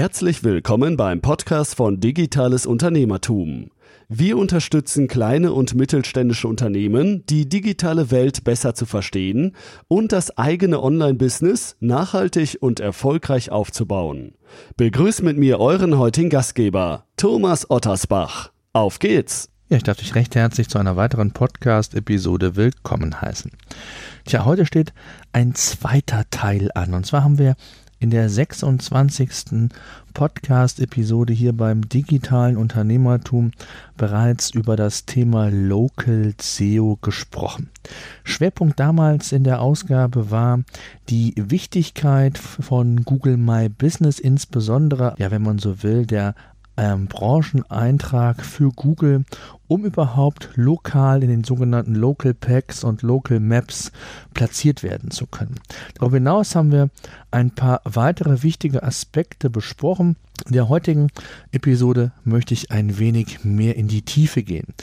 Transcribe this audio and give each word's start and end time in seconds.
Herzlich 0.00 0.42
willkommen 0.42 0.96
beim 0.96 1.20
Podcast 1.20 1.74
von 1.74 2.00
Digitales 2.00 2.64
Unternehmertum. 2.64 3.70
Wir 4.08 4.38
unterstützen 4.38 5.08
kleine 5.08 5.52
und 5.52 5.74
mittelständische 5.74 6.48
Unternehmen, 6.48 7.26
die 7.26 7.50
digitale 7.50 8.10
Welt 8.10 8.42
besser 8.42 8.74
zu 8.74 8.86
verstehen 8.86 9.54
und 9.88 10.12
das 10.12 10.38
eigene 10.38 10.82
Online-Business 10.82 11.76
nachhaltig 11.80 12.56
und 12.62 12.80
erfolgreich 12.80 13.50
aufzubauen. 13.50 14.32
Begrüßt 14.78 15.22
mit 15.22 15.36
mir 15.36 15.60
euren 15.60 15.98
heutigen 15.98 16.30
Gastgeber, 16.30 17.04
Thomas 17.18 17.70
Ottersbach. 17.70 18.52
Auf 18.72 19.00
geht's! 19.00 19.50
Ja, 19.68 19.76
ich 19.76 19.82
darf 19.82 19.98
dich 19.98 20.14
recht 20.14 20.34
herzlich 20.34 20.70
zu 20.70 20.78
einer 20.78 20.96
weiteren 20.96 21.32
Podcast-Episode 21.32 22.56
willkommen 22.56 23.20
heißen. 23.20 23.50
Tja, 24.24 24.46
heute 24.46 24.64
steht 24.64 24.94
ein 25.32 25.54
zweiter 25.54 26.24
Teil 26.30 26.70
an. 26.74 26.94
Und 26.94 27.04
zwar 27.04 27.22
haben 27.22 27.38
wir 27.38 27.54
in 28.00 28.10
der 28.10 28.28
26. 28.28 29.68
Podcast-Episode 30.14 31.32
hier 31.32 31.52
beim 31.52 31.88
digitalen 31.88 32.56
Unternehmertum 32.56 33.52
bereits 33.96 34.50
über 34.50 34.74
das 34.74 35.04
Thema 35.04 35.50
Local 35.50 36.34
SEO 36.40 36.98
gesprochen. 37.00 37.68
Schwerpunkt 38.24 38.80
damals 38.80 39.32
in 39.32 39.44
der 39.44 39.60
Ausgabe 39.60 40.30
war 40.30 40.60
die 41.10 41.34
Wichtigkeit 41.36 42.38
von 42.38 43.04
Google 43.04 43.36
My 43.36 43.68
Business, 43.68 44.18
insbesondere, 44.18 45.14
ja, 45.18 45.30
wenn 45.30 45.42
man 45.42 45.58
so 45.58 45.82
will, 45.82 46.06
der 46.06 46.34
ähm, 46.76 47.06
Brancheneintrag 47.06 48.44
für 48.44 48.70
Google, 48.70 49.24
um 49.68 49.84
überhaupt 49.84 50.50
lokal 50.54 51.22
in 51.22 51.28
den 51.28 51.44
sogenannten 51.44 51.94
Local 51.94 52.34
Packs 52.34 52.84
und 52.84 53.02
Local 53.02 53.40
Maps 53.40 53.92
platziert 54.34 54.82
werden 54.82 55.10
zu 55.10 55.26
können. 55.26 55.56
Darüber 55.94 56.16
hinaus 56.16 56.54
haben 56.54 56.72
wir 56.72 56.90
ein 57.30 57.50
paar 57.50 57.80
weitere 57.84 58.42
wichtige 58.42 58.82
Aspekte 58.82 59.50
besprochen. 59.50 60.16
In 60.46 60.54
der 60.54 60.68
heutigen 60.68 61.08
Episode 61.52 62.12
möchte 62.24 62.54
ich 62.54 62.70
ein 62.70 62.98
wenig 62.98 63.44
mehr 63.44 63.76
in 63.76 63.88
die 63.88 64.02
Tiefe 64.02 64.42
gehen 64.42 64.74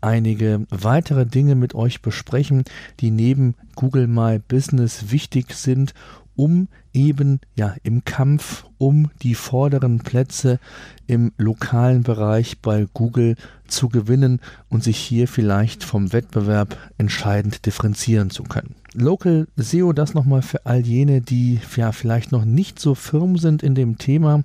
einige 0.00 0.66
weitere 0.70 1.26
Dinge 1.26 1.54
mit 1.54 1.74
euch 1.74 2.00
besprechen, 2.00 2.64
die 3.00 3.10
neben 3.10 3.54
Google 3.74 4.06
My 4.06 4.38
Business 4.38 5.10
wichtig 5.10 5.52
sind, 5.54 5.94
um 6.36 6.68
eben 6.96 7.40
ja 7.54 7.76
im 7.82 8.04
Kampf 8.04 8.64
um 8.78 9.10
die 9.22 9.34
vorderen 9.34 9.98
Plätze 9.98 10.58
im 11.06 11.32
lokalen 11.36 12.02
Bereich 12.02 12.58
bei 12.60 12.86
Google 12.92 13.36
zu 13.68 13.88
gewinnen 13.88 14.40
und 14.68 14.82
sich 14.82 14.96
hier 14.96 15.28
vielleicht 15.28 15.84
vom 15.84 16.12
Wettbewerb 16.12 16.76
entscheidend 16.98 17.66
differenzieren 17.66 18.30
zu 18.30 18.44
können. 18.44 18.74
Local 18.94 19.46
SEO, 19.56 19.92
das 19.92 20.14
nochmal 20.14 20.40
für 20.40 20.64
all 20.64 20.80
jene, 20.80 21.20
die 21.20 21.60
ja 21.76 21.92
vielleicht 21.92 22.32
noch 22.32 22.46
nicht 22.46 22.78
so 22.78 22.94
firm 22.94 23.36
sind 23.36 23.62
in 23.62 23.74
dem 23.74 23.98
Thema. 23.98 24.42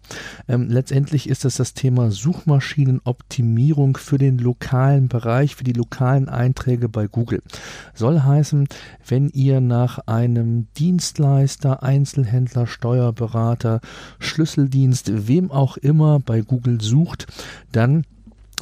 Ähm, 0.47 0.69
letztendlich 0.69 1.29
ist 1.29 1.45
es 1.45 1.55
das 1.55 1.73
Thema 1.73 2.11
Suchmaschinenoptimierung 2.11 3.95
für 3.95 4.17
den 4.17 4.39
lokalen 4.39 5.07
Bereich, 5.07 5.55
für 5.55 5.63
die 5.63 5.71
lokalen 5.71 6.27
Einträge 6.27 6.89
bei 6.89 7.07
Google. 7.07 7.41
Soll 7.93 8.21
heißen, 8.21 8.67
wenn 9.07 9.29
ihr 9.29 9.61
nach 9.61 9.99
einem 10.07 10.67
Dienstleister, 10.77 11.81
Einzelhändler, 11.83 12.40
Steuerberater, 12.65 13.81
Schlüsseldienst, 14.19 15.27
wem 15.27 15.51
auch 15.51 15.77
immer 15.77 16.19
bei 16.19 16.41
Google 16.41 16.81
sucht, 16.81 17.27
dann 17.71 18.05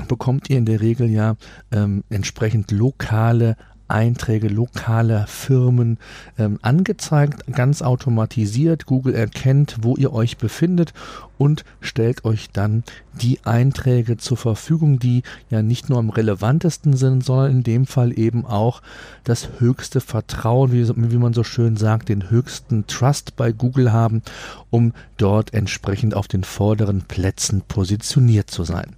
bekommt 0.08 0.50
ihr 0.50 0.58
in 0.58 0.66
der 0.66 0.82
Regel 0.82 1.10
ja 1.10 1.36
ähm, 1.72 2.04
entsprechend 2.10 2.72
lokale 2.72 3.56
Einträge 3.90 4.48
lokaler 4.48 5.26
Firmen 5.28 5.98
ähm, 6.38 6.60
angezeigt, 6.62 7.44
ganz 7.52 7.82
automatisiert. 7.82 8.86
Google 8.86 9.16
erkennt, 9.16 9.78
wo 9.82 9.96
ihr 9.98 10.14
euch 10.14 10.38
befindet 10.38 10.94
und 11.40 11.64
stellt 11.80 12.26
euch 12.26 12.50
dann 12.52 12.84
die 13.22 13.40
Einträge 13.44 14.18
zur 14.18 14.38
Verfügung, 14.38 15.00
die 15.00 15.24
ja 15.50 15.62
nicht 15.62 15.90
nur 15.90 15.98
am 15.98 16.10
relevantesten 16.10 16.96
sind, 16.96 17.24
sondern 17.24 17.52
in 17.52 17.64
dem 17.64 17.86
Fall 17.86 18.18
eben 18.18 18.46
auch 18.46 18.82
das 19.24 19.50
höchste 19.60 20.02
Vertrauen, 20.02 20.72
wie, 20.72 20.88
wie 20.88 21.18
man 21.18 21.34
so 21.34 21.44
schön 21.44 21.78
sagt, 21.78 22.10
den 22.10 22.30
höchsten 22.30 22.88
Trust 22.88 23.36
bei 23.36 23.52
Google 23.52 23.92
haben, 23.92 24.22
um 24.70 24.94
dort 25.18 25.54
entsprechend 25.54 26.14
auf 26.14 26.28
den 26.28 26.44
vorderen 26.44 27.02
Plätzen 27.04 27.62
positioniert 27.68 28.52
zu 28.52 28.64
sein. 28.64 28.96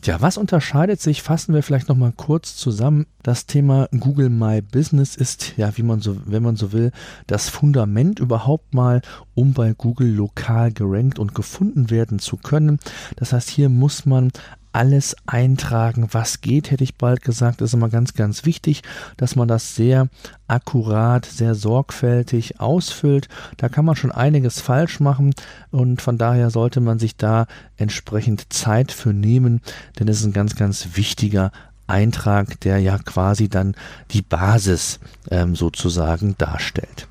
Tja, 0.00 0.20
was 0.20 0.36
unterscheidet 0.36 1.00
sich? 1.00 1.22
Fassen 1.22 1.54
wir 1.54 1.62
vielleicht 1.62 1.88
nochmal 1.88 2.12
kurz 2.16 2.56
zusammen. 2.56 3.06
Das 3.22 3.46
Thema 3.46 3.88
Google 3.98 4.28
My 4.28 4.60
Business 4.60 5.16
ist, 5.16 5.56
ja, 5.56 5.76
wie 5.76 5.82
man 5.82 6.00
so, 6.00 6.16
wenn 6.26 6.42
man 6.42 6.56
so 6.56 6.72
will, 6.72 6.92
das 7.26 7.48
Fundament 7.48 8.18
überhaupt 8.18 8.74
mal, 8.74 9.00
um 9.34 9.52
bei 9.52 9.72
Google 9.72 10.12
lokal 10.12 10.72
gerankt 10.72 11.18
und 11.18 11.34
gefunden 11.34 11.90
werden 11.90 12.18
zu 12.18 12.36
können. 12.36 12.78
Das 13.16 13.32
heißt, 13.32 13.48
hier 13.48 13.68
muss 13.68 14.06
man 14.06 14.30
alles 14.74 15.14
eintragen, 15.26 16.08
was 16.10 16.40
geht, 16.40 16.72
hätte 16.72 16.82
ich 16.82 16.96
bald 16.96 17.22
gesagt. 17.22 17.60
Das 17.60 17.70
ist 17.70 17.74
immer 17.74 17.88
ganz, 17.88 18.14
ganz 18.14 18.44
wichtig, 18.44 18.82
dass 19.16 19.36
man 19.36 19.46
das 19.46 19.76
sehr 19.76 20.08
akkurat, 20.48 21.24
sehr 21.24 21.54
sorgfältig 21.54 22.60
ausfüllt. 22.60 23.28
Da 23.56 23.68
kann 23.68 23.84
man 23.84 23.94
schon 23.94 24.10
einiges 24.10 24.60
falsch 24.60 24.98
machen 24.98 25.32
und 25.70 26.02
von 26.02 26.18
daher 26.18 26.50
sollte 26.50 26.80
man 26.80 26.98
sich 26.98 27.16
da 27.16 27.46
entsprechend 27.76 28.52
Zeit 28.52 28.90
für 28.90 29.12
nehmen, 29.12 29.60
denn 29.98 30.08
es 30.08 30.20
ist 30.20 30.26
ein 30.26 30.32
ganz, 30.32 30.56
ganz 30.56 30.96
wichtiger 30.96 31.52
Eintrag, 31.86 32.58
der 32.60 32.78
ja 32.78 32.98
quasi 32.98 33.48
dann 33.48 33.76
die 34.10 34.22
Basis 34.22 34.98
ähm, 35.30 35.54
sozusagen 35.54 36.34
darstellt. 36.38 37.06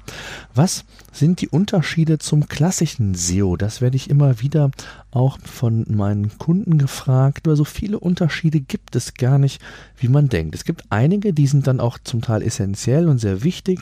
Was 0.54 0.84
sind 1.14 1.42
die 1.42 1.48
Unterschiede 1.48 2.18
zum 2.18 2.48
klassischen 2.48 3.16
SEO? 3.16 3.56
Das 3.56 3.80
werde 3.80 3.96
ich 3.96 4.10
immer 4.10 4.42
wieder 4.42 4.72
auch 5.16 5.38
von 5.44 5.86
meinen 5.90 6.38
Kunden 6.38 6.78
gefragt. 6.78 7.48
Aber 7.48 7.56
so 7.56 7.64
viele 7.64 8.00
Unterschiede 8.00 8.60
gibt 8.60 8.96
es 8.96 9.14
gar 9.14 9.38
nicht, 9.38 9.62
wie 9.98 10.08
man 10.08 10.30
denkt. 10.30 10.56
Es 10.56 10.66
gibt 10.66 10.84
einige, 10.90 11.34
die 11.34 11.48
sind 11.48 11.68
dann 11.68 11.80
auch 11.80 11.98
zum 12.04 12.22
Teil 12.22 12.42
essentiell 12.42 13.08
und 13.08 13.20
sehr 13.20 13.44
wichtig, 13.44 13.82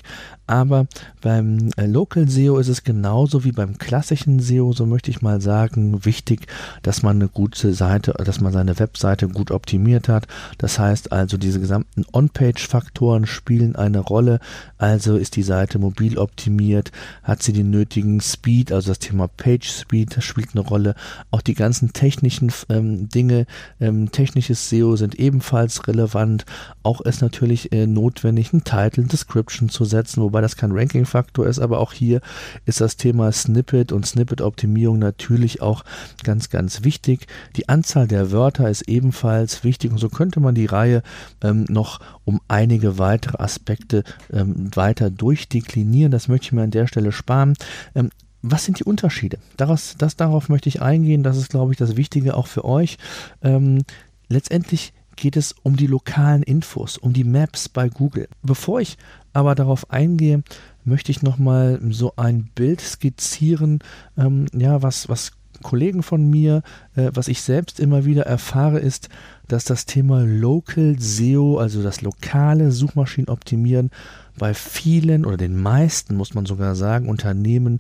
aber 0.52 0.88
beim 1.22 1.70
äh, 1.78 1.86
Local 1.86 2.28
SEO 2.28 2.58
ist 2.58 2.68
es 2.68 2.84
genauso 2.84 3.46
wie 3.46 3.54
beim 3.54 3.78
klassischen 3.78 4.40
SEO, 4.40 4.74
so 4.74 4.86
möchte 4.86 5.10
ich 5.10 5.22
mal 5.22 5.40
sagen, 5.40 6.04
wichtig, 6.04 6.46
dass 6.84 7.04
man 7.04 7.16
eine 7.16 7.30
gute 7.30 7.74
Seite, 7.74 8.14
dass 8.18 8.42
man 8.42 8.52
seine 8.52 8.78
Webseite 8.78 9.30
gut 9.30 9.52
optimiert 9.52 10.10
hat. 10.10 10.28
Das 10.58 10.78
heißt 10.78 11.14
also, 11.14 11.38
diese 11.38 11.62
gesamten 11.62 12.04
On-Page-Faktoren 12.12 13.28
spielen 13.28 13.78
eine 13.78 14.00
Rolle. 14.00 14.40
Also 14.78 15.16
ist 15.16 15.38
die 15.38 15.44
Seite 15.44 15.80
mobil 15.80 16.18
optimiert, 16.18 16.92
hat 17.24 17.42
sie 17.42 17.54
den 17.54 17.70
nötigen 17.70 18.20
Speed, 18.20 18.74
also 18.74 18.90
das 18.92 19.00
Thema 19.00 19.30
Page 19.30 19.70
Speed 19.70 20.22
spielt 20.22 20.50
eine 20.54 20.66
Rolle. 20.66 20.96
Auch 21.30 21.42
die 21.42 21.54
ganzen 21.54 21.94
technischen 21.94 22.52
ähm, 22.70 23.10
Dinge, 23.10 23.46
ähm, 23.80 24.12
technisches 24.12 24.70
SEO 24.70 24.96
sind 24.96 25.16
ebenfalls 25.16 25.88
relevant. 25.88 26.46
Auch 26.84 27.02
ist 27.02 27.22
natürlich 27.22 27.72
äh, 27.72 27.88
notwendig, 27.88 28.54
einen 28.54 28.64
Title, 28.64 29.04
Description 29.04 29.70
zu 29.70 29.86
setzen, 29.86 30.22
wobei 30.24 30.42
das 30.42 30.56
kein 30.56 30.72
Ranking-Faktor 30.72 31.46
ist, 31.48 31.60
aber 31.60 31.80
auch 31.80 31.94
hier 31.94 32.22
ist 32.66 32.82
das 32.82 32.98
Thema 32.98 33.32
Snippet 33.32 33.92
und 33.92 34.06
Snippet-Optimierung 34.06 35.00
natürlich 35.00 35.62
auch 35.62 35.84
ganz, 36.24 36.50
ganz 36.50 36.84
wichtig. 36.84 37.28
Die 37.56 37.70
Anzahl 37.70 38.08
der 38.08 38.32
Wörter 38.32 38.70
ist 38.70 38.84
ebenfalls 38.84 39.64
wichtig 39.64 39.92
und 39.92 39.98
so 39.98 40.10
könnte 40.10 40.40
man 40.40 40.56
die 40.56 40.66
Reihe 40.66 41.04
ähm, 41.44 41.66
noch 41.70 42.00
um 42.26 42.40
einige 42.48 42.98
weitere 42.98 43.38
Aspekte 43.42 44.04
ähm, 44.32 44.70
weiter 44.76 45.10
durchdeklinieren. 45.10 46.12
Das 46.12 46.28
möchte 46.28 46.46
ich 46.48 46.52
mir 46.54 46.64
an 46.64 46.72
der 46.72 46.88
Stelle 46.88 47.12
sparen. 47.12 47.54
Ähm, 47.96 48.10
was 48.42 48.66
sind 48.66 48.80
die 48.80 48.84
Unterschiede? 48.84 49.38
Daraus, 49.58 49.96
das, 49.98 50.16
darauf 50.16 50.50
möchte 50.50 50.70
ich 50.70 50.82
eingehen. 50.82 51.24
Das 51.24 51.38
ist, 51.38 51.50
glaube 51.50 51.74
ich, 51.74 51.78
das 51.78 51.96
Wichtige 51.96 52.36
auch 52.36 52.48
für 52.48 52.66
euch. 52.66 52.98
Ähm, 53.42 53.84
letztendlich 54.30 54.94
geht 55.16 55.38
es 55.38 55.54
um 55.64 55.76
die 55.76 55.88
lokalen 55.88 56.42
Infos, 56.42 56.98
um 56.98 57.14
die 57.14 57.24
Maps 57.24 57.70
bei 57.70 57.90
Google. 57.90 58.28
Bevor 58.42 58.82
ich 58.82 58.98
aber 59.34 59.56
darauf 59.56 59.92
eingehe, 59.92 60.44
möchte 60.84 61.12
ich 61.12 61.22
nochmal 61.22 61.80
so 61.90 62.14
ein 62.16 62.50
Bild 62.56 62.82
skizzieren, 62.82 63.80
ähm, 64.18 64.48
ja, 64.54 64.82
was, 64.82 65.10
was 65.10 65.34
Kollegen 65.62 66.02
von 66.02 66.28
mir, 66.30 66.64
äh, 66.96 67.12
was 67.14 67.28
ich 67.28 67.42
selbst 67.42 67.80
immer 67.80 68.06
wieder 68.06 68.24
erfahre, 68.24 68.80
ist, 68.80 69.10
dass 69.48 69.64
das 69.64 69.86
Thema 69.86 70.24
Local 70.24 70.96
SEO, 70.98 71.58
also 71.58 71.84
das 71.84 72.02
lokale 72.02 72.72
Suchmaschinenoptimieren, 72.72 73.92
bei 74.38 74.54
vielen 74.54 75.26
oder 75.26 75.38
den 75.38 75.62
meisten, 75.62 76.16
muss 76.16 76.34
man 76.34 76.46
sogar 76.46 76.76
sagen, 76.76 77.10
Unternehmen 77.10 77.80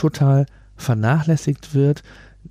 total 0.00 0.46
vernachlässigt 0.76 1.74
wird. 1.74 2.02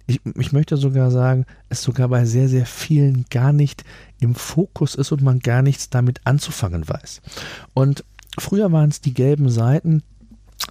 Ich, 0.06 0.22
ich, 0.36 0.52
möchte 0.52 0.78
sogar 0.78 1.10
sagen, 1.10 1.46
es 1.70 1.82
sogar 1.82 2.08
bei 2.10 2.26
sehr, 2.26 2.48
sehr 2.48 2.68
vielen 2.68 3.26
gar 3.32 3.54
nicht 3.54 3.84
im 4.20 4.36
Fokus 4.36 4.94
ist 4.94 5.12
und 5.12 5.24
man 5.24 5.40
gar 5.40 5.64
nichts 5.64 5.90
damit 5.90 6.22
anzufangen 6.26 6.88
weiß. 6.88 7.22
Und 7.74 8.04
früher 8.38 8.72
waren 8.72 8.90
es 8.90 9.02
die 9.02 9.16
gelben 9.16 9.50
Seiten, 9.50 10.04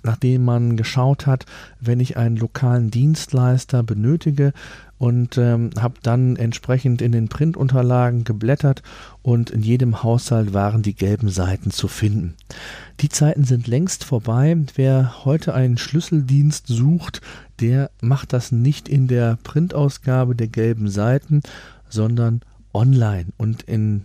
nachdem 0.05 0.45
man 0.45 0.77
geschaut 0.77 1.27
hat, 1.27 1.47
wenn 1.81 1.99
ich 1.99 2.17
einen 2.17 2.37
lokalen 2.37 2.93
Dienstleister 2.93 3.83
benötige 3.83 4.53
und 4.99 5.39
ähm, 5.39 5.71
habe 5.81 5.95
dann 6.03 6.37
entsprechend 6.37 7.01
in 7.01 7.13
den 7.13 7.29
Printunterlagen 7.29 8.25
geblättert 8.25 8.83
und 9.23 9.51
in 9.51 9.63
jedem 9.63 10.03
Haushalt 10.03 10.53
waren 10.53 10.83
die 10.83 10.95
gelben 10.95 11.29
Seiten 11.29 11.71
zu 11.71 11.89
finden. 11.89 12.35
Die 13.01 13.09
Zeiten 13.09 13.45
sind 13.45 13.67
längst 13.69 14.05
vorbei. 14.05 14.57
Wer 14.75 15.25
heute 15.25 15.55
einen 15.55 15.79
Schlüsseldienst 15.79 16.67
sucht, 16.67 17.21
der 17.61 17.91
macht 18.01 18.33
das 18.33 18.53
nicht 18.53 18.89
in 18.89 19.07
der 19.07 19.39
Printausgabe 19.43 20.35
der 20.35 20.49
gelben 20.49 20.89
Seiten, 20.89 21.43
sondern 21.89 22.41
online 22.75 23.27
und 23.37 23.63
in 23.63 24.05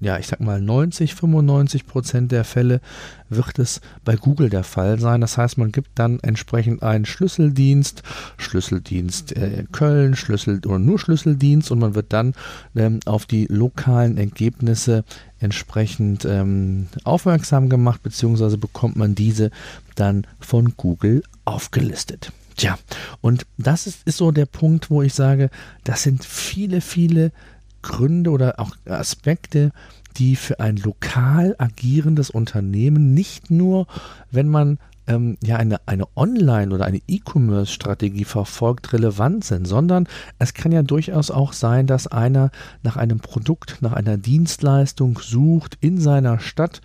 ja, 0.00 0.18
ich 0.18 0.26
sag 0.26 0.40
mal 0.40 0.60
90, 0.60 1.14
95 1.14 1.86
Prozent 1.86 2.32
der 2.32 2.44
Fälle 2.44 2.80
wird 3.28 3.58
es 3.58 3.82
bei 4.02 4.16
Google 4.16 4.48
der 4.48 4.64
Fall 4.64 4.98
sein. 4.98 5.20
Das 5.20 5.36
heißt, 5.36 5.58
man 5.58 5.72
gibt 5.72 5.90
dann 5.94 6.20
entsprechend 6.20 6.82
einen 6.82 7.04
Schlüsseldienst, 7.04 8.02
Schlüsseldienst 8.38 9.36
äh, 9.36 9.64
Köln, 9.70 10.16
Schlüssel 10.16 10.60
oder 10.66 10.78
nur 10.78 10.98
Schlüsseldienst 10.98 11.70
und 11.70 11.80
man 11.80 11.94
wird 11.94 12.12
dann 12.14 12.34
ähm, 12.74 13.00
auf 13.04 13.26
die 13.26 13.46
lokalen 13.46 14.16
Ergebnisse 14.16 15.04
entsprechend 15.38 16.24
ähm, 16.24 16.88
aufmerksam 17.04 17.68
gemacht, 17.68 18.02
beziehungsweise 18.02 18.56
bekommt 18.56 18.96
man 18.96 19.14
diese 19.14 19.50
dann 19.96 20.26
von 20.40 20.74
Google 20.76 21.22
aufgelistet. 21.44 22.32
Tja, 22.56 22.78
und 23.20 23.46
das 23.58 23.86
ist, 23.86 24.06
ist 24.06 24.18
so 24.18 24.32
der 24.32 24.46
Punkt, 24.46 24.90
wo 24.90 25.02
ich 25.02 25.14
sage, 25.14 25.50
das 25.84 26.02
sind 26.02 26.24
viele, 26.24 26.80
viele 26.80 27.32
Gründe 27.82 28.30
oder 28.30 28.58
auch 28.58 28.76
Aspekte, 28.86 29.72
die 30.16 30.36
für 30.36 30.60
ein 30.60 30.76
lokal 30.76 31.54
agierendes 31.58 32.30
Unternehmen 32.30 33.14
nicht 33.14 33.50
nur, 33.50 33.86
wenn 34.30 34.48
man 34.48 34.78
ähm, 35.06 35.36
ja 35.42 35.56
eine, 35.56 35.80
eine 35.86 36.04
Online- 36.16 36.74
oder 36.74 36.84
eine 36.84 37.00
E-Commerce-Strategie 37.06 38.24
verfolgt, 38.24 38.92
relevant 38.92 39.44
sind, 39.44 39.66
sondern 39.66 40.06
es 40.38 40.54
kann 40.54 40.72
ja 40.72 40.82
durchaus 40.82 41.30
auch 41.30 41.52
sein, 41.52 41.86
dass 41.86 42.06
einer 42.06 42.50
nach 42.82 42.96
einem 42.96 43.18
Produkt, 43.18 43.78
nach 43.80 43.92
einer 43.92 44.16
Dienstleistung 44.16 45.18
sucht 45.20 45.76
in 45.80 46.00
seiner 46.00 46.38
Stadt 46.38 46.80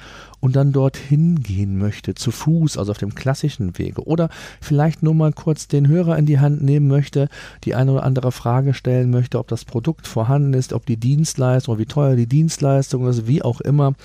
und 0.46 0.56
dann 0.56 0.72
dorthin 0.72 1.42
gehen 1.42 1.80
möchte, 1.80 2.14
zu 2.14 2.30
Fuß, 2.30 2.78
also 2.78 2.92
auf 2.92 3.00
dem 3.00 3.16
klassischen 3.16 3.80
Wege. 3.80 4.06
Oder 4.06 4.30
vielleicht 4.62 5.02
nur 5.02 5.16
mal 5.16 5.34
kurz 5.34 5.68
den 5.68 5.88
Hörer 5.88 6.20
in 6.20 6.28
die 6.28 6.40
Hand 6.40 6.62
nehmen 6.62 6.88
möchte, 6.88 7.30
die 7.64 7.74
eine 7.74 7.94
oder 7.94 8.04
andere 8.04 8.32
Frage 8.32 8.76
stellen 8.76 9.10
möchte, 9.10 9.40
ob 9.40 9.48
das 9.48 9.66
Produkt 9.66 10.06
vorhanden 10.06 10.54
ist, 10.54 10.72
ob 10.72 10.86
die 10.86 10.98
Dienstleistung 10.98 11.80
wie 11.80 11.88
teuer 11.88 12.16
die 12.16 12.28
Dienstleistung 12.28 13.08
ist, 13.08 13.26
wie 13.26 13.42
auch 13.42 13.60
immer. 13.60 13.96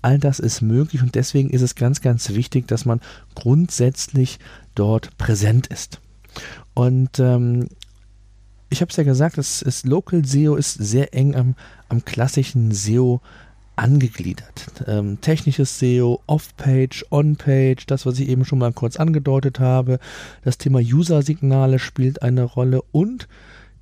All 0.00 0.18
das 0.18 0.38
ist 0.38 0.62
möglich 0.62 1.02
und 1.02 1.16
deswegen 1.16 1.50
ist 1.50 1.60
es 1.60 1.74
ganz, 1.74 2.00
ganz 2.00 2.30
wichtig, 2.30 2.66
dass 2.66 2.86
man 2.86 3.02
grundsätzlich 3.34 4.38
dort 4.74 5.18
präsent 5.18 5.66
ist. 5.66 6.00
Und 6.72 7.18
ähm, 7.18 7.68
ich 8.70 8.80
habe 8.80 8.88
es 8.88 8.96
ja 8.96 9.04
gesagt, 9.04 9.36
das 9.36 9.60
ist 9.60 9.84
Local 9.84 10.24
SEO 10.24 10.56
ist 10.56 10.72
sehr 10.72 11.12
eng 11.12 11.36
am, 11.36 11.56
am 11.90 12.06
klassischen 12.06 12.72
SEO 12.72 13.20
angegliedert. 13.80 14.66
Ähm, 14.86 15.20
technisches 15.20 15.78
SEO, 15.78 16.20
Off-Page, 16.26 17.06
On-Page, 17.10 17.86
das, 17.86 18.04
was 18.04 18.18
ich 18.18 18.28
eben 18.28 18.44
schon 18.44 18.58
mal 18.58 18.72
kurz 18.72 18.96
angedeutet 18.96 19.58
habe. 19.58 19.98
Das 20.44 20.58
Thema 20.58 20.80
User-Signale 20.80 21.78
spielt 21.78 22.22
eine 22.22 22.44
Rolle 22.44 22.82
und 22.92 23.26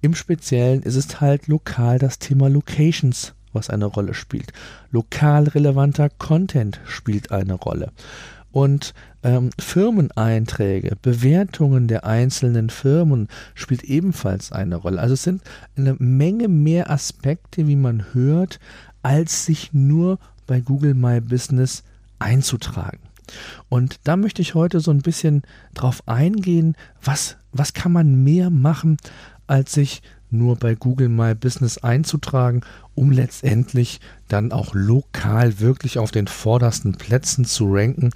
im 0.00 0.14
Speziellen 0.14 0.82
ist 0.82 0.94
es 0.94 1.20
halt 1.20 1.48
lokal 1.48 1.98
das 1.98 2.20
Thema 2.20 2.48
Locations, 2.48 3.34
was 3.52 3.70
eine 3.70 3.86
Rolle 3.86 4.14
spielt. 4.14 4.52
Lokal 4.92 5.48
relevanter 5.48 6.08
Content 6.08 6.80
spielt 6.86 7.32
eine 7.32 7.54
Rolle. 7.54 7.90
Und 8.50 8.94
ähm, 9.22 9.50
Firmeneinträge, 9.58 10.96
Bewertungen 11.02 11.86
der 11.86 12.06
einzelnen 12.06 12.70
Firmen 12.70 13.28
spielt 13.54 13.84
ebenfalls 13.84 14.52
eine 14.52 14.76
Rolle. 14.76 15.00
Also 15.00 15.14
es 15.14 15.22
sind 15.22 15.42
eine 15.76 15.96
Menge 15.98 16.48
mehr 16.48 16.90
Aspekte, 16.90 17.66
wie 17.66 17.76
man 17.76 18.14
hört, 18.14 18.58
als 19.02 19.44
sich 19.44 19.72
nur 19.72 20.18
bei 20.46 20.60
Google 20.60 20.94
My 20.94 21.20
Business 21.20 21.82
einzutragen. 22.18 23.00
Und 23.68 24.00
da 24.04 24.16
möchte 24.16 24.42
ich 24.42 24.54
heute 24.54 24.80
so 24.80 24.90
ein 24.90 25.02
bisschen 25.02 25.42
drauf 25.74 26.02
eingehen, 26.06 26.76
was, 27.02 27.36
was 27.52 27.74
kann 27.74 27.92
man 27.92 28.24
mehr 28.24 28.50
machen, 28.50 28.96
als 29.46 29.72
sich 29.72 30.02
nur 30.30 30.56
bei 30.56 30.74
Google 30.74 31.08
My 31.08 31.34
Business 31.34 31.78
einzutragen, 31.78 32.62
um 32.94 33.10
letztendlich 33.10 34.00
dann 34.28 34.52
auch 34.52 34.74
lokal 34.74 35.60
wirklich 35.60 35.98
auf 35.98 36.10
den 36.10 36.26
vordersten 36.26 36.94
Plätzen 36.94 37.44
zu 37.44 37.72
ranken. 37.72 38.10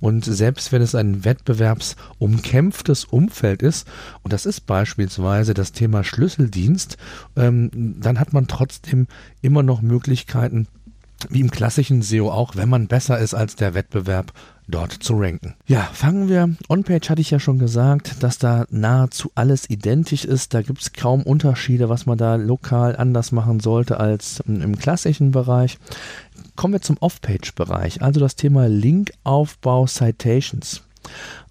Und 0.00 0.24
selbst 0.24 0.72
wenn 0.72 0.82
es 0.82 0.94
ein 0.94 1.24
wettbewerbsumkämpftes 1.24 3.04
Umfeld 3.04 3.62
ist, 3.62 3.86
und 4.22 4.32
das 4.32 4.46
ist 4.46 4.66
beispielsweise 4.66 5.54
das 5.54 5.72
Thema 5.72 6.04
Schlüsseldienst, 6.04 6.96
ähm, 7.36 7.70
dann 8.00 8.18
hat 8.18 8.32
man 8.32 8.46
trotzdem 8.46 9.06
immer 9.42 9.62
noch 9.62 9.82
Möglichkeiten, 9.82 10.68
wie 11.28 11.40
im 11.40 11.50
klassischen 11.50 12.02
SEO 12.02 12.30
auch, 12.30 12.56
wenn 12.56 12.68
man 12.68 12.86
besser 12.86 13.18
ist 13.18 13.34
als 13.34 13.56
der 13.56 13.74
Wettbewerb, 13.74 14.32
dort 14.68 14.92
zu 14.92 15.14
ranken. 15.14 15.54
Ja, 15.66 15.82
fangen 15.92 16.28
wir. 16.28 16.54
On-Page 16.68 17.08
hatte 17.10 17.20
ich 17.20 17.30
ja 17.30 17.40
schon 17.40 17.58
gesagt, 17.58 18.22
dass 18.22 18.38
da 18.38 18.66
nahezu 18.70 19.30
alles 19.34 19.68
identisch 19.68 20.24
ist. 20.24 20.54
Da 20.54 20.62
gibt 20.62 20.82
es 20.82 20.92
kaum 20.92 21.22
Unterschiede, 21.22 21.88
was 21.88 22.06
man 22.06 22.18
da 22.18 22.36
lokal 22.36 22.96
anders 22.96 23.32
machen 23.32 23.60
sollte 23.60 23.98
als 23.98 24.40
im 24.46 24.78
klassischen 24.78 25.32
Bereich. 25.32 25.78
Kommen 26.54 26.74
wir 26.74 26.82
zum 26.82 26.98
Off-Page-Bereich, 26.98 28.02
also 28.02 28.20
das 28.20 28.36
Thema 28.36 28.68
Linkaufbau 28.68 29.86
Citations. 29.86 30.82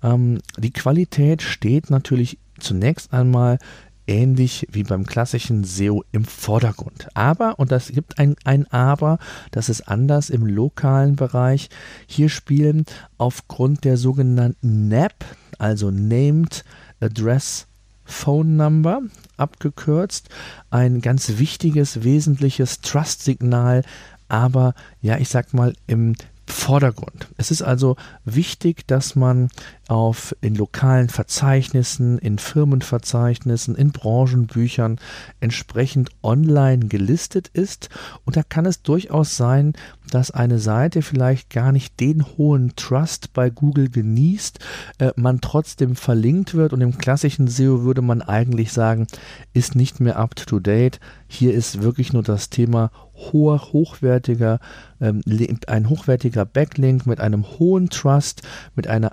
Ähm, 0.03 0.39
die 0.57 0.71
Qualität 0.71 1.41
steht 1.41 1.89
natürlich 1.89 2.37
zunächst 2.59 3.13
einmal 3.13 3.59
ähnlich 4.07 4.67
wie 4.71 4.83
beim 4.83 5.05
klassischen 5.05 5.63
SEO 5.63 6.03
im 6.11 6.25
Vordergrund. 6.25 7.07
Aber, 7.13 7.59
und 7.59 7.71
das 7.71 7.89
gibt 7.89 8.17
ein, 8.19 8.35
ein 8.43 8.65
Aber, 8.71 9.19
das 9.51 9.69
ist 9.69 9.87
anders 9.87 10.29
im 10.29 10.45
lokalen 10.45 11.15
Bereich. 11.15 11.69
Hier 12.07 12.29
spielen 12.29 12.85
aufgrund 13.17 13.83
der 13.83 13.97
sogenannten 13.97 14.87
NAP, 14.87 15.25
also 15.59 15.91
Named 15.91 16.63
Address 16.99 17.67
Phone 18.05 18.55
Number, 18.55 19.01
abgekürzt, 19.35 20.29
ein 20.69 21.01
ganz 21.01 21.37
wichtiges, 21.37 22.03
wesentliches 22.03 22.79
Trust-Signal, 22.79 23.83
aber 24.29 24.73
ja, 25.01 25.17
ich 25.17 25.29
sag 25.29 25.53
mal 25.53 25.73
im 25.87 26.15
Vordergrund. 26.47 27.27
Es 27.35 27.51
ist 27.51 27.61
also 27.61 27.97
wichtig, 28.23 28.87
dass 28.87 29.15
man 29.15 29.49
auf 29.87 30.35
in 30.41 30.55
lokalen 30.55 31.09
Verzeichnissen, 31.09 32.17
in 32.19 32.37
Firmenverzeichnissen, 32.37 33.75
in 33.75 33.91
Branchenbüchern 33.91 34.99
entsprechend 35.39 36.09
online 36.21 36.87
gelistet 36.87 37.49
ist. 37.53 37.89
Und 38.25 38.35
da 38.35 38.43
kann 38.43 38.65
es 38.65 38.81
durchaus 38.81 39.37
sein, 39.37 39.73
dass 40.11 40.31
eine 40.31 40.59
Seite 40.59 41.01
vielleicht 41.01 41.49
gar 41.49 41.71
nicht 41.71 41.99
den 41.99 42.25
hohen 42.37 42.75
Trust 42.75 43.33
bei 43.33 43.49
Google 43.49 43.89
genießt, 43.89 44.59
äh, 44.99 45.11
man 45.15 45.41
trotzdem 45.41 45.95
verlinkt 45.95 46.53
wird 46.53 46.73
und 46.73 46.81
im 46.81 46.97
klassischen 46.97 47.47
SEO 47.47 47.83
würde 47.83 48.01
man 48.01 48.21
eigentlich 48.21 48.71
sagen, 48.71 49.07
ist 49.53 49.75
nicht 49.75 49.99
mehr 49.99 50.17
up 50.17 50.35
to 50.35 50.59
date. 50.59 50.99
Hier 51.27 51.53
ist 51.53 51.81
wirklich 51.81 52.13
nur 52.13 52.23
das 52.23 52.49
Thema 52.49 52.91
hoher, 53.17 53.73
hochwertiger, 53.73 54.59
ähm, 55.01 55.21
ein 55.67 55.89
hochwertiger 55.89 56.45
Backlink 56.45 57.05
mit 57.05 57.19
einem 57.19 57.45
hohen 57.59 57.89
Trust, 57.89 58.43
mit 58.75 58.87
einer 58.87 59.11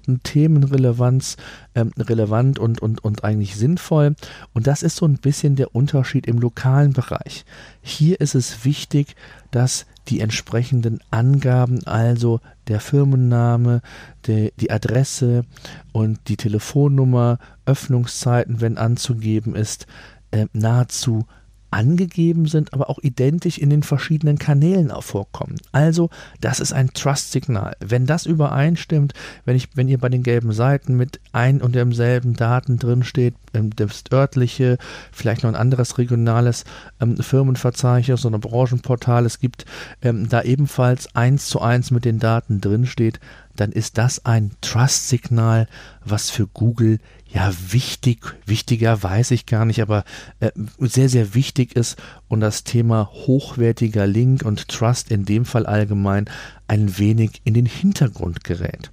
absoluten 0.00 0.22
Themenrelevanz, 0.22 1.36
ähm, 1.74 1.92
relevant 1.98 2.58
und, 2.58 2.80
und, 2.80 3.04
und 3.04 3.24
eigentlich 3.24 3.56
sinnvoll. 3.56 4.14
Und 4.54 4.66
das 4.66 4.82
ist 4.82 4.96
so 4.96 5.06
ein 5.06 5.18
bisschen 5.18 5.56
der 5.56 5.74
Unterschied 5.74 6.26
im 6.26 6.38
lokalen 6.38 6.92
Bereich. 6.92 7.44
Hier 7.82 8.20
ist 8.20 8.34
es 8.34 8.64
wichtig, 8.64 9.14
dass 9.50 9.86
die 10.08 10.20
entsprechenden 10.20 11.00
Angaben, 11.10 11.86
also 11.86 12.40
der 12.66 12.80
Firmenname, 12.80 13.82
die, 14.26 14.52
die 14.58 14.70
Adresse 14.70 15.44
und 15.92 16.18
die 16.28 16.36
Telefonnummer, 16.36 17.38
Öffnungszeiten, 17.66 18.60
wenn 18.60 18.78
anzugeben 18.78 19.54
ist, 19.54 19.86
äh, 20.30 20.46
nahezu 20.52 21.26
angegeben 21.70 22.46
sind, 22.46 22.72
aber 22.72 22.90
auch 22.90 22.98
identisch 22.98 23.58
in 23.58 23.70
den 23.70 23.82
verschiedenen 23.82 24.38
Kanälen 24.38 24.90
vorkommen. 25.00 25.56
Also, 25.72 26.10
das 26.40 26.60
ist 26.60 26.72
ein 26.72 26.92
Trust-Signal. 26.92 27.76
Wenn 27.80 28.06
das 28.06 28.26
übereinstimmt, 28.26 29.14
wenn 29.44 29.56
ich, 29.56 29.68
wenn 29.74 29.88
ihr 29.88 29.98
bei 29.98 30.08
den 30.08 30.22
gelben 30.22 30.52
Seiten 30.52 30.96
mit 30.96 31.20
ein 31.32 31.62
und 31.62 31.74
demselben 31.74 32.34
Daten 32.34 32.78
drin 32.78 33.04
steht, 33.04 33.34
ähm, 33.54 33.70
das 33.74 34.04
örtliche, 34.12 34.78
vielleicht 35.12 35.42
noch 35.42 35.50
ein 35.50 35.56
anderes 35.56 35.98
regionales 35.98 36.64
ähm, 37.00 37.16
Firmenverzeichnis 37.16 38.24
oder 38.24 38.38
Branchenportal, 38.38 39.26
es 39.26 39.38
gibt 39.38 39.64
ähm, 40.02 40.28
da 40.28 40.42
ebenfalls 40.42 41.14
eins 41.14 41.46
zu 41.46 41.60
eins 41.60 41.90
mit 41.90 42.04
den 42.04 42.18
Daten 42.18 42.60
drin 42.60 42.86
steht, 42.86 43.20
dann 43.56 43.72
ist 43.72 43.98
das 43.98 44.24
ein 44.24 44.52
Trust-Signal, 44.60 45.68
was 46.04 46.30
für 46.30 46.46
Google 46.46 46.98
ja 47.32 47.52
wichtig, 47.70 48.34
wichtiger 48.46 49.02
weiß 49.02 49.30
ich 49.30 49.46
gar 49.46 49.64
nicht, 49.64 49.80
aber 49.80 50.04
äh, 50.40 50.50
sehr, 50.78 51.08
sehr 51.08 51.34
wichtig 51.34 51.76
ist 51.76 51.96
und 52.28 52.40
das 52.40 52.64
Thema 52.64 53.10
hochwertiger 53.12 54.06
Link 54.06 54.42
und 54.44 54.68
Trust 54.68 55.10
in 55.10 55.24
dem 55.24 55.44
Fall 55.44 55.66
allgemein 55.66 56.28
ein 56.70 56.98
wenig 56.98 57.40
in 57.42 57.54
den 57.54 57.66
Hintergrund 57.66 58.44
gerät. 58.44 58.92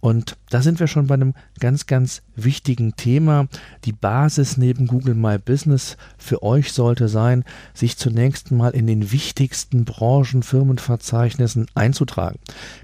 Und 0.00 0.36
da 0.50 0.60
sind 0.60 0.80
wir 0.80 0.88
schon 0.88 1.06
bei 1.06 1.14
einem 1.14 1.34
ganz, 1.60 1.86
ganz 1.86 2.22
wichtigen 2.34 2.96
Thema. 2.96 3.46
Die 3.84 3.92
Basis 3.92 4.56
neben 4.56 4.88
Google 4.88 5.14
My 5.14 5.38
Business 5.38 5.96
für 6.18 6.42
euch 6.42 6.72
sollte 6.72 7.06
sein, 7.06 7.44
sich 7.74 7.96
zunächst 7.96 8.50
mal 8.50 8.70
in 8.70 8.88
den 8.88 9.12
wichtigsten 9.12 9.84
Branchen, 9.84 10.42
Firmenverzeichnissen 10.42 11.66
einzutragen. 11.76 12.40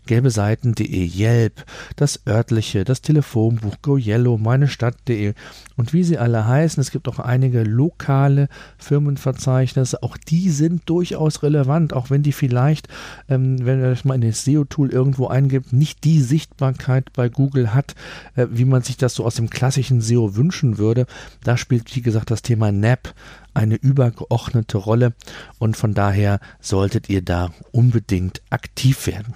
Gelbe 0.06 0.30
Seiten.de, 0.30 0.86
Yelp, 0.86 1.64
das 1.96 2.20
örtliche, 2.24 2.84
das 2.84 3.02
Telefonbuch, 3.02 3.74
GoYellow, 3.82 4.38
meinestadt.de 4.38 5.34
und 5.74 5.92
wie 5.92 6.04
sie 6.04 6.16
alle 6.16 6.46
heißen. 6.46 6.80
Es 6.80 6.92
gibt 6.92 7.08
auch 7.08 7.18
einige 7.18 7.64
lokale 7.64 8.48
Firmenverzeichnisse. 8.78 10.04
Auch 10.04 10.16
die 10.16 10.50
sind 10.50 10.88
durchaus 10.88 11.42
relevant, 11.42 11.92
auch 11.92 12.10
wenn 12.10 12.22
die 12.22 12.32
vielleicht, 12.32 12.86
ähm, 13.28 13.66
wenn 13.66 13.80
ihr 13.80 13.90
das 13.90 14.04
mal 14.04 14.14
in 14.14 14.27
das 14.28 14.44
SEO-Tool 14.44 14.90
irgendwo 14.90 15.26
eingibt, 15.26 15.72
nicht 15.72 16.04
die 16.04 16.20
Sichtbarkeit 16.20 17.12
bei 17.12 17.28
Google 17.28 17.74
hat, 17.74 17.94
äh, 18.36 18.46
wie 18.50 18.64
man 18.64 18.82
sich 18.82 18.96
das 18.96 19.14
so 19.14 19.24
aus 19.24 19.34
dem 19.34 19.50
klassischen 19.50 20.00
SEO 20.00 20.36
wünschen 20.36 20.78
würde. 20.78 21.06
Da 21.42 21.56
spielt, 21.56 21.94
wie 21.96 22.02
gesagt, 22.02 22.30
das 22.30 22.42
Thema 22.42 22.72
NAP 22.72 23.14
eine 23.54 23.74
übergeordnete 23.74 24.78
Rolle 24.78 25.14
und 25.58 25.76
von 25.76 25.92
daher 25.92 26.38
solltet 26.60 27.08
ihr 27.08 27.22
da 27.22 27.50
unbedingt 27.72 28.40
aktiv 28.50 29.06
werden. 29.06 29.34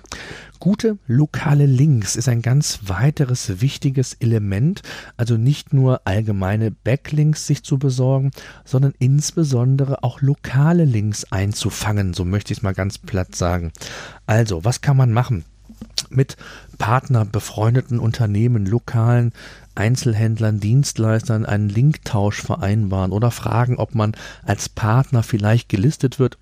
Gute 0.62 0.96
lokale 1.08 1.66
Links 1.66 2.14
ist 2.14 2.28
ein 2.28 2.40
ganz 2.40 2.82
weiteres 2.84 3.60
wichtiges 3.60 4.14
Element, 4.20 4.82
also 5.16 5.36
nicht 5.36 5.72
nur 5.72 6.02
allgemeine 6.04 6.70
Backlinks 6.70 7.48
sich 7.48 7.64
zu 7.64 7.80
besorgen, 7.80 8.30
sondern 8.64 8.94
insbesondere 9.00 10.04
auch 10.04 10.20
lokale 10.20 10.84
Links 10.84 11.24
einzufangen, 11.32 12.14
so 12.14 12.24
möchte 12.24 12.52
ich 12.52 12.60
es 12.60 12.62
mal 12.62 12.74
ganz 12.74 12.98
platt 12.98 13.34
sagen. 13.34 13.72
Also, 14.26 14.64
was 14.64 14.82
kann 14.82 14.96
man 14.96 15.10
machen? 15.12 15.44
Mit 16.10 16.36
Partner, 16.78 17.24
befreundeten 17.24 17.98
Unternehmen, 17.98 18.64
lokalen 18.64 19.32
Einzelhändlern, 19.74 20.60
Dienstleistern 20.60 21.44
einen 21.44 21.70
Linktausch 21.70 22.40
vereinbaren 22.40 23.10
oder 23.10 23.32
fragen, 23.32 23.78
ob 23.78 23.96
man 23.96 24.14
als 24.44 24.68
Partner 24.68 25.24
vielleicht 25.24 25.68
gelistet 25.68 26.20
wird 26.20 26.38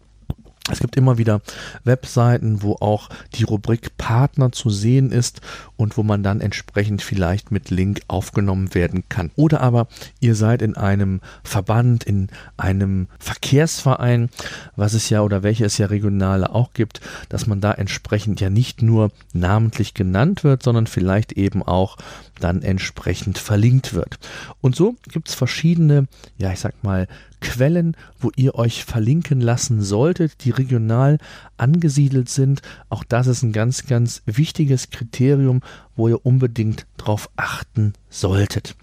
es 0.70 0.80
gibt 0.80 0.96
immer 0.96 1.18
wieder 1.18 1.40
Webseiten, 1.84 2.62
wo 2.62 2.74
auch 2.74 3.08
die 3.34 3.44
Rubrik 3.44 3.96
Partner 3.96 4.52
zu 4.52 4.70
sehen 4.70 5.10
ist 5.10 5.40
und 5.76 5.96
wo 5.96 6.02
man 6.02 6.22
dann 6.22 6.40
entsprechend 6.40 7.02
vielleicht 7.02 7.50
mit 7.50 7.70
Link 7.70 8.00
aufgenommen 8.08 8.74
werden 8.74 9.04
kann. 9.08 9.30
Oder 9.36 9.60
aber 9.60 9.88
ihr 10.20 10.34
seid 10.34 10.62
in 10.62 10.76
einem 10.76 11.20
Verband, 11.42 12.04
in 12.04 12.28
einem 12.56 13.08
Verkehrsverein, 13.18 14.30
was 14.76 14.94
es 14.94 15.10
ja 15.10 15.22
oder 15.22 15.42
welche 15.42 15.64
es 15.64 15.78
ja 15.78 15.86
regionale 15.86 16.54
auch 16.54 16.72
gibt, 16.72 17.00
dass 17.28 17.46
man 17.46 17.60
da 17.60 17.72
entsprechend 17.72 18.40
ja 18.40 18.50
nicht 18.50 18.82
nur 18.82 19.10
namentlich 19.32 19.94
genannt 19.94 20.44
wird, 20.44 20.62
sondern 20.62 20.86
vielleicht 20.86 21.32
eben 21.32 21.62
auch 21.62 21.96
dann 22.38 22.62
entsprechend 22.62 23.38
verlinkt 23.38 23.94
wird. 23.94 24.18
Und 24.60 24.74
so 24.76 24.96
gibt 25.12 25.28
es 25.28 25.34
verschiedene, 25.34 26.08
ja 26.38 26.52
ich 26.52 26.60
sag 26.60 26.82
mal, 26.82 27.06
Quellen, 27.40 27.96
wo 28.18 28.30
ihr 28.36 28.54
euch 28.54 28.84
verlinken 28.84 29.40
lassen 29.40 29.82
solltet, 29.82 30.44
die 30.44 30.50
regional 30.50 31.18
angesiedelt 31.56 32.28
sind. 32.28 32.62
Auch 32.88 33.04
das 33.04 33.26
ist 33.26 33.42
ein 33.42 33.52
ganz, 33.52 33.86
ganz 33.86 34.22
wichtiges 34.26 34.90
Kriterium, 34.90 35.60
wo 36.00 36.08
ihr 36.08 36.24
unbedingt 36.24 36.86
darauf 36.96 37.28
achten 37.36 37.92
solltet. 38.08 38.74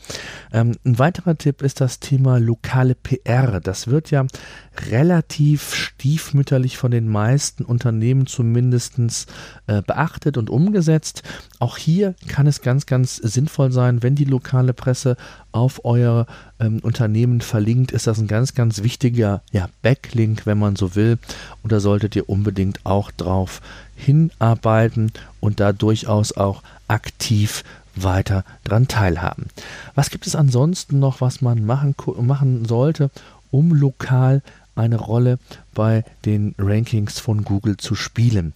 Ähm, 0.53 0.75
ein 0.85 0.99
weiterer 0.99 1.35
Tipp 1.35 1.61
ist 1.61 1.81
das 1.81 1.99
Thema 1.99 2.39
lokale 2.39 2.95
PR. 2.95 3.59
Das 3.59 3.87
wird 3.87 4.11
ja 4.11 4.25
relativ 4.89 5.73
stiefmütterlich 5.73 6.77
von 6.77 6.91
den 6.91 7.09
meisten 7.09 7.65
Unternehmen 7.65 8.27
zumindest 8.27 9.27
äh, 9.65 9.81
beachtet 9.81 10.37
und 10.37 10.49
umgesetzt. 10.49 11.23
Auch 11.59 11.77
hier 11.77 12.13
kann 12.27 12.45
es 12.45 12.61
ganz, 12.61 12.85
ganz 12.85 13.15
sinnvoll 13.15 13.71
sein, 13.71 14.03
wenn 14.03 14.15
die 14.15 14.25
lokale 14.25 14.73
Presse 14.73 15.17
auf 15.51 15.83
euer 15.83 16.27
ähm, 16.59 16.79
Unternehmen 16.83 17.41
verlinkt, 17.41 17.91
ist 17.91 18.05
das 18.05 18.19
ein 18.19 18.27
ganz, 18.27 18.53
ganz 18.53 18.83
wichtiger 18.83 19.41
ja, 19.51 19.69
Backlink, 19.81 20.45
wenn 20.45 20.59
man 20.59 20.75
so 20.75 20.95
will. 20.95 21.17
Und 21.63 21.71
da 21.71 21.79
solltet 21.79 22.15
ihr 22.15 22.29
unbedingt 22.29 22.85
auch 22.85 23.09
drauf 23.11 23.61
hinarbeiten 23.97 25.11
und 25.39 25.59
da 25.59 25.73
durchaus 25.73 26.31
auch 26.31 26.63
aktiv 26.87 27.63
weiter 27.95 28.45
dran 28.63 28.87
teilhaben. 28.87 29.47
Was 29.95 30.09
gibt 30.09 30.27
es 30.27 30.35
ansonsten 30.35 30.99
noch, 30.99 31.19
was 31.19 31.41
man 31.41 31.65
machen, 31.65 31.95
machen 32.21 32.65
sollte, 32.65 33.09
um 33.51 33.73
lokal 33.73 34.41
eine 34.77 34.97
Rolle 34.97 35.39
bei 35.73 36.03
den 36.25 36.55
Rankings 36.57 37.19
von 37.19 37.43
Google 37.43 37.77
zu 37.77 37.95
spielen. 37.95 38.53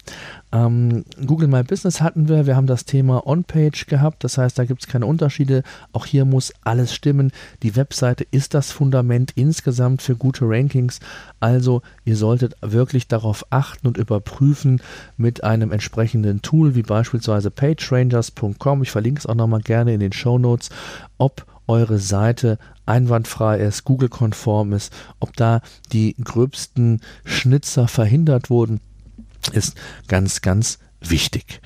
Ähm, 0.51 1.05
Google 1.25 1.47
My 1.47 1.63
Business 1.63 2.01
hatten 2.01 2.27
wir, 2.27 2.45
wir 2.45 2.55
haben 2.55 2.67
das 2.67 2.85
Thema 2.85 3.25
On-Page 3.27 3.85
gehabt, 3.85 4.23
das 4.23 4.37
heißt, 4.37 4.57
da 4.57 4.65
gibt 4.65 4.81
es 4.81 4.87
keine 4.87 5.05
Unterschiede. 5.05 5.63
Auch 5.93 6.05
hier 6.05 6.25
muss 6.25 6.53
alles 6.63 6.93
stimmen. 6.93 7.31
Die 7.63 7.75
Webseite 7.75 8.25
ist 8.31 8.53
das 8.53 8.71
Fundament 8.71 9.33
insgesamt 9.35 10.01
für 10.01 10.15
gute 10.15 10.45
Rankings. 10.45 10.99
Also 11.39 11.81
ihr 12.05 12.15
solltet 12.15 12.55
wirklich 12.61 13.07
darauf 13.07 13.45
achten 13.49 13.87
und 13.87 13.97
überprüfen 13.97 14.81
mit 15.17 15.43
einem 15.43 15.71
entsprechenden 15.71 16.41
Tool 16.41 16.75
wie 16.75 16.83
beispielsweise 16.83 17.51
pagerangers.com. 17.51 18.83
Ich 18.83 18.91
verlinke 18.91 19.19
es 19.19 19.25
auch 19.25 19.35
nochmal 19.35 19.61
gerne 19.61 19.93
in 19.93 19.99
den 19.99 20.13
Show 20.13 20.37
Notes, 20.37 20.69
ob 21.17 21.45
eure 21.67 21.99
Seite 21.99 22.57
einwandfrei 22.91 23.57
ist, 23.59 23.85
Google-konform 23.85 24.73
ist, 24.73 24.93
ob 25.19 25.35
da 25.35 25.61
die 25.91 26.15
gröbsten 26.23 27.01
Schnitzer 27.23 27.87
verhindert 27.87 28.49
wurden, 28.49 28.81
ist 29.53 29.75
ganz, 30.07 30.41
ganz 30.41 30.77
wichtig. 30.99 31.61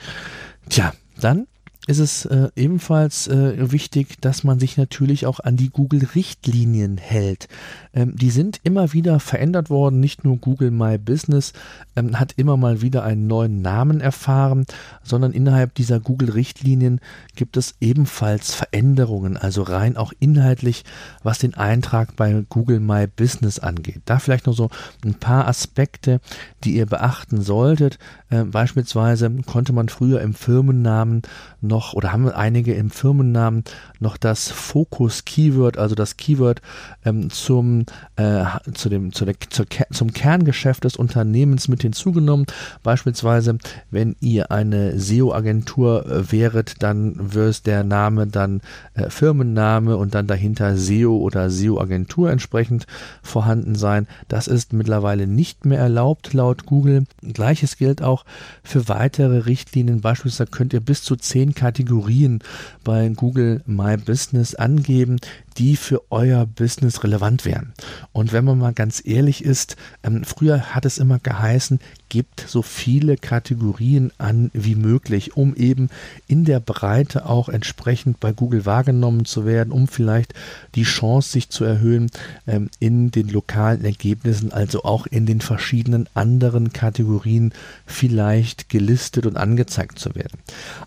Tja, 0.70 0.94
dann 1.20 1.48
ist 1.88 2.00
es 2.00 2.26
äh, 2.26 2.50
ebenfalls 2.56 3.28
äh, 3.28 3.72
wichtig, 3.72 4.20
dass 4.22 4.44
man 4.44 4.60
sich 4.60 4.78
natürlich 4.78 5.26
auch 5.26 5.40
an 5.40 5.56
die 5.56 5.70
Google-Richtlinien 5.70 6.98
hält. 6.98 7.48
Ähm, 7.94 8.16
die 8.16 8.32
sind 8.32 8.60
immer 8.64 8.94
wieder 8.94 9.20
verändert 9.20 9.70
worden. 9.70 10.00
Nicht 10.00 10.24
nur 10.24 10.38
Google 10.38 10.72
My 10.72 10.98
Business 10.98 11.54
ähm, 11.96 12.20
hat 12.20 12.34
immer 12.38 12.58
mal 12.58 12.82
wieder 12.82 13.04
einen 13.04 13.28
neuen 13.28 13.62
Namen 13.62 14.02
erfahren, 14.02 14.66
sondern 15.04 15.32
innerhalb 15.32 15.76
dieser 15.76 16.00
Google-Richtlinien 16.00 17.00
gibt 17.36 17.56
es 17.56 17.76
ebenfalls 17.80 18.54
Veränderungen, 18.54 19.38
also 19.38 19.62
rein 19.62 19.96
auch 19.96 20.14
inhaltlich, 20.20 20.86
was 21.24 21.38
den 21.38 21.54
Eintrag 21.54 22.16
bei 22.16 22.44
Google 22.50 22.80
My 22.80 23.06
Business 23.08 23.60
angeht. 23.60 24.02
Da 24.06 24.18
vielleicht 24.18 24.48
noch 24.48 24.56
so 24.56 24.70
ein 25.04 25.16
paar 25.16 25.48
Aspekte, 25.48 26.20
die 26.64 26.76
ihr 26.76 26.88
beachten 26.88 27.42
solltet. 27.42 28.00
Äh, 28.30 28.44
beispielsweise 28.44 29.30
konnte 29.46 29.72
man 29.72 29.90
früher 29.90 30.22
im 30.22 30.34
Firmennamen 30.34 31.22
noch 31.68 31.94
oder 31.94 32.12
haben 32.12 32.30
einige 32.30 32.74
im 32.74 32.90
Firmennamen 32.90 33.64
noch 34.00 34.18
das 34.18 34.52
Fokus-Keyword, 34.52 35.78
also 35.78 35.96
das 35.96 36.18
Keyword 36.18 36.62
ähm, 37.04 37.30
zum, 37.30 37.86
äh, 38.16 38.46
zu 38.74 38.90
dem, 38.90 39.12
zu 39.14 39.26
der, 39.26 39.36
zur, 39.50 39.66
zum 39.92 40.14
Kerngeschäft 40.14 40.84
des 40.84 40.96
Unternehmens 40.96 41.68
mit 41.68 41.82
hinzugenommen. 41.82 42.46
Beispielsweise, 42.84 43.58
wenn 43.92 44.16
ihr 44.20 44.52
eine 44.52 45.00
SEO-Agentur 45.00 46.06
äh, 46.06 46.32
wäret, 46.32 46.84
dann 46.84 47.34
wird 47.34 47.66
der 47.66 47.84
Name 47.84 48.28
dann 48.28 48.62
äh, 48.94 49.10
Firmenname 49.10 49.98
und 49.98 50.16
dann 50.16 50.28
dahinter 50.28 50.78
SEO 50.78 51.18
oder 51.18 51.50
SEO-Agentur 51.50 52.30
entsprechend 52.32 52.86
vorhanden 53.22 53.76
sein. 53.76 54.08
Das 54.28 54.48
ist 54.48 54.74
mittlerweile 54.74 55.28
nicht 55.28 55.66
mehr 55.66 55.80
erlaubt 55.80 56.34
laut 56.34 56.66
Google. 56.66 57.06
Gleiches 57.22 57.78
gilt 57.78 58.02
auch 58.02 58.26
für 58.64 58.88
weitere 58.88 59.40
Richtlinien. 59.40 60.02
Beispielsweise 60.02 60.52
könnt 60.52 60.74
ihr 60.74 60.80
bis 60.80 61.02
zu 61.02 61.16
zehn 61.16 61.55
Kategorien 61.56 62.40
bei 62.86 63.10
Google 63.10 63.62
My 63.66 63.98
Business 63.98 64.56
angeben, 64.56 65.18
die 65.58 65.76
für 65.76 66.02
euer 66.12 66.46
Business 66.46 67.04
relevant 67.04 67.46
wären. 67.46 67.74
Und 68.12 68.34
wenn 68.34 68.46
man 68.46 68.58
mal 68.58 68.74
ganz 68.74 69.02
ehrlich 69.06 69.44
ist, 69.44 69.76
ähm, 70.04 70.24
früher 70.24 70.76
hat 70.76 70.86
es 70.86 70.98
immer 70.98 71.20
geheißen, 71.20 71.80
gibt 72.10 72.46
so 72.48 72.62
viele 72.62 73.18
Kategorien 73.18 74.12
an 74.18 74.52
wie 74.54 74.76
möglich, 74.76 75.36
um 75.36 75.56
eben 75.56 75.90
in 76.28 76.46
der 76.46 76.60
Breite 76.60 77.26
auch 77.26 77.50
entsprechend 77.50 78.20
bei 78.20 78.32
Google 78.32 78.66
wahrgenommen 78.66 79.26
zu 79.26 79.46
werden, 79.46 79.72
um 79.72 79.88
vielleicht 79.88 80.34
die 80.76 80.84
Chance 80.84 81.32
sich 81.32 81.50
zu 81.50 81.64
erhöhen 81.64 82.12
ähm, 82.48 82.70
in 82.80 83.12
den 83.12 83.30
lokalen 83.30 83.84
Ergebnissen, 83.84 84.52
also 84.52 84.84
auch 84.84 85.08
in 85.08 85.26
den 85.26 85.42
verschiedenen 85.42 86.08
anderen 86.14 86.74
Kategorien 86.74 87.54
vielleicht 87.86 88.70
gelistet 88.70 89.26
und 89.26 89.38
angezeigt 89.38 90.00
zu 90.00 90.16
werden. 90.16 90.40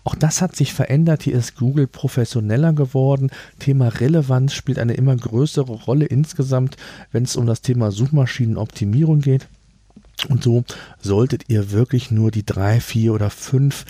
Auch 0.03 0.15
das 0.15 0.41
hat 0.41 0.55
sich 0.55 0.73
verändert. 0.73 1.23
Hier 1.23 1.35
ist 1.35 1.57
Google 1.57 1.87
professioneller 1.91 2.73
geworden. 2.73 3.29
Thema 3.59 3.87
Relevanz 3.87 4.53
spielt 4.53 4.79
eine 4.79 4.93
immer 4.93 5.15
größere 5.15 5.71
Rolle 5.71 6.05
insgesamt, 6.05 6.77
wenn 7.11 7.23
es 7.23 7.35
um 7.35 7.45
das 7.45 7.61
Thema 7.61 7.91
Suchmaschinenoptimierung 7.91 9.19
geht. 9.19 9.47
Und 10.25 10.43
so 10.43 10.63
solltet 10.99 11.45
ihr 11.47 11.71
wirklich 11.71 12.11
nur 12.11 12.31
die 12.31 12.45
drei, 12.45 12.79
vier 12.79 13.13
oder 13.13 13.29
fünf 13.29 13.85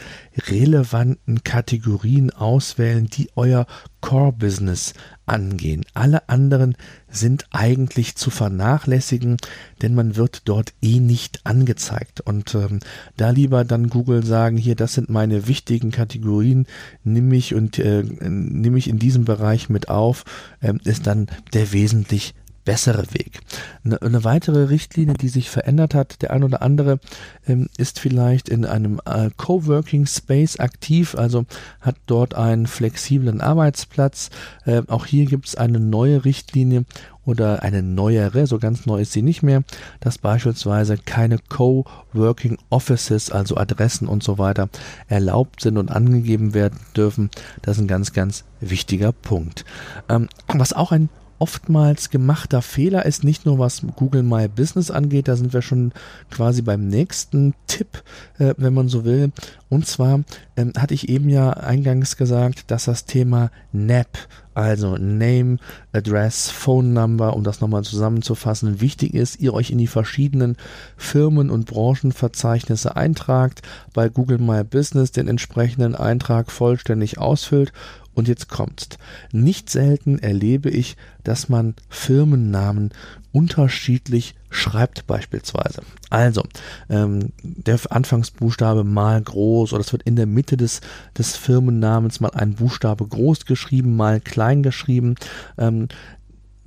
relevanten 0.48 1.44
Kategorien 1.44 2.32
auswählen, 2.32 3.08
die 3.08 3.30
euer 3.36 3.66
Core-Business 4.02 4.94
angehen. 5.26 5.86
Alle 5.94 6.30
anderen 6.30 6.76
sind 7.10 7.46
eigentlich 7.52 8.16
zu 8.16 8.30
vernachlässigen, 8.30 9.38
denn 9.82 9.94
man 9.94 10.16
wird 10.16 10.44
dort 10.46 10.74
eh 10.82 11.00
nicht 11.00 11.46
angezeigt. 11.46 12.22
Und 12.22 12.56
ähm, 12.56 12.80
da 13.18 13.30
lieber 13.32 13.66
dann 13.66 13.90
Google 13.90 14.26
sagen, 14.26 14.58
hier, 14.58 14.76
das 14.76 14.94
sind 14.94 15.10
meine 15.10 15.48
wichtigen 15.48 15.92
Kategorien, 15.92 16.66
nimm 17.04 17.28
mich 17.28 17.54
und 17.56 17.80
äh, 17.80 18.04
nimm 18.04 18.74
mich 18.74 18.88
in 18.88 19.00
diesem 19.00 19.26
Bereich 19.26 19.70
mit 19.70 19.90
auf, 19.90 20.24
ähm, 20.62 20.80
ist 20.84 21.08
dann 21.08 21.28
der 21.54 21.72
wesentlich 21.72 22.34
bessere 22.66 23.14
Weg. 23.14 23.40
Eine, 23.84 24.02
eine, 24.02 24.24
weitere 24.24 24.64
Richtlinie, 24.66 25.16
die 25.16 25.30
sich 25.30 25.50
verändert 25.50 25.94
hat, 25.94 26.22
der 26.22 26.32
ein 26.32 26.44
oder 26.44 26.62
andere 26.62 27.00
ähm, 27.48 27.68
ist 27.78 28.00
vielleicht 28.00 28.50
in 28.50 28.66
einem 28.66 29.00
äh, 29.06 29.30
Coworking 29.36 30.06
Space 30.06 30.60
aktiv, 30.60 31.16
also 31.16 31.46
hat 31.82 31.96
dort 32.06 32.36
einen 32.36 32.68
flexiblen 32.68 33.42
Arbeitsplatz. 33.42 34.30
Äh, 34.66 34.84
auch 34.88 35.06
hier 35.06 35.26
gibt 35.26 35.48
es 35.48 35.56
eine 35.56 35.80
neue 35.80 36.26
Richtlinie 36.26 36.86
oder 37.26 37.62
eine 37.64 37.84
neuere, 37.84 38.48
so 38.48 38.58
ganz 38.58 38.86
neu 38.86 39.02
ist 39.02 39.14
sie 39.14 39.22
nicht 39.22 39.44
mehr, 39.44 39.64
dass 40.00 40.18
beispielsweise 40.18 40.98
keine 40.98 41.38
Coworking 41.38 42.58
Offices, 42.70 43.32
also 43.32 43.56
Adressen 43.56 44.08
und 44.08 44.24
so 44.24 44.38
weiter, 44.38 44.70
erlaubt 45.08 45.62
sind 45.62 45.78
und 45.78 45.92
angegeben 45.92 46.54
werden 46.54 46.80
dürfen. 46.96 47.30
Das 47.62 47.78
ist 47.78 47.84
ein 47.84 47.88
ganz, 47.88 48.14
ganz 48.14 48.46
wichtiger 48.60 49.12
Punkt. 49.12 49.64
Ähm, 50.10 50.28
was 50.48 50.74
auch 50.74 50.92
ein 50.92 51.10
oftmals 51.40 52.10
gemachter 52.10 52.62
Fehler 52.62 53.06
ist, 53.06 53.24
nicht 53.24 53.46
nur 53.46 53.60
was 53.60 53.82
Google 53.96 54.24
My 54.24 54.48
Business 54.48 54.92
angeht, 54.92 55.28
da 55.28 55.36
sind 55.36 55.54
wir 55.54 55.62
schon 55.62 55.94
quasi 56.30 56.62
beim 56.62 56.88
nächsten 56.88 57.54
Tipp, 57.68 58.04
äh, 58.38 58.54
wenn 58.58 58.74
man 58.74 58.90
so 58.90 59.06
will. 59.06 59.32
Und 59.70 59.88
zwar 59.88 60.22
ähm, 60.58 60.74
hatte 60.78 60.94
ich 60.94 61.10
eben 61.10 61.30
ja 61.30 61.52
eingangs 61.52 62.18
gesagt, 62.18 62.72
dass 62.72 62.86
das 62.86 63.06
Thema 63.06 63.52
NAP, 63.72 64.18
also 64.54 64.98
Name, 64.98 65.58
Address, 65.94 66.50
Phone 66.50 66.94
Number, 66.94 67.36
um 67.36 67.44
das 67.44 67.62
nochmal 67.62 67.84
zusammenzufassen, 67.84 68.82
wichtig 68.82 69.14
ist, 69.14 69.40
ihr 69.40 69.54
euch 69.54 69.72
in 69.72 69.78
die 69.78 69.88
verschiedenen 69.88 70.58
Firmen- 70.98 71.50
und 71.50 71.68
Branchenverzeichnisse 71.68 72.96
eintragt, 72.96 73.62
bei 73.94 74.10
Google 74.10 74.40
My 74.40 74.64
Business 74.64 75.12
den 75.12 75.28
entsprechenden 75.28 75.96
Eintrag 75.96 76.52
vollständig 76.52 77.18
ausfüllt 77.18 77.72
und 78.20 78.28
jetzt 78.28 78.50
kommt's. 78.50 78.90
Nicht 79.32 79.70
selten 79.70 80.20
erlebe 80.20 80.70
ich, 80.70 80.98
dass 81.24 81.50
man 81.50 81.76
Firmennamen 81.90 82.92
unterschiedlich 83.32 84.36
schreibt 84.50 85.08
beispielsweise. 85.08 85.82
Also, 86.10 86.44
ähm, 86.90 87.32
der 87.44 87.80
Anfangsbuchstabe 87.90 88.84
mal 88.84 89.22
groß 89.22 89.74
oder 89.74 89.82
es 89.82 89.92
wird 89.92 90.04
in 90.04 90.16
der 90.16 90.26
Mitte 90.26 90.58
des, 90.58 90.82
des 91.18 91.36
Firmennamens 91.36 92.20
mal 92.20 92.32
ein 92.32 92.56
Buchstabe 92.56 93.08
groß 93.08 93.46
geschrieben, 93.46 93.96
mal 93.96 94.20
klein 94.20 94.64
geschrieben. 94.64 95.16
Ähm, 95.58 95.88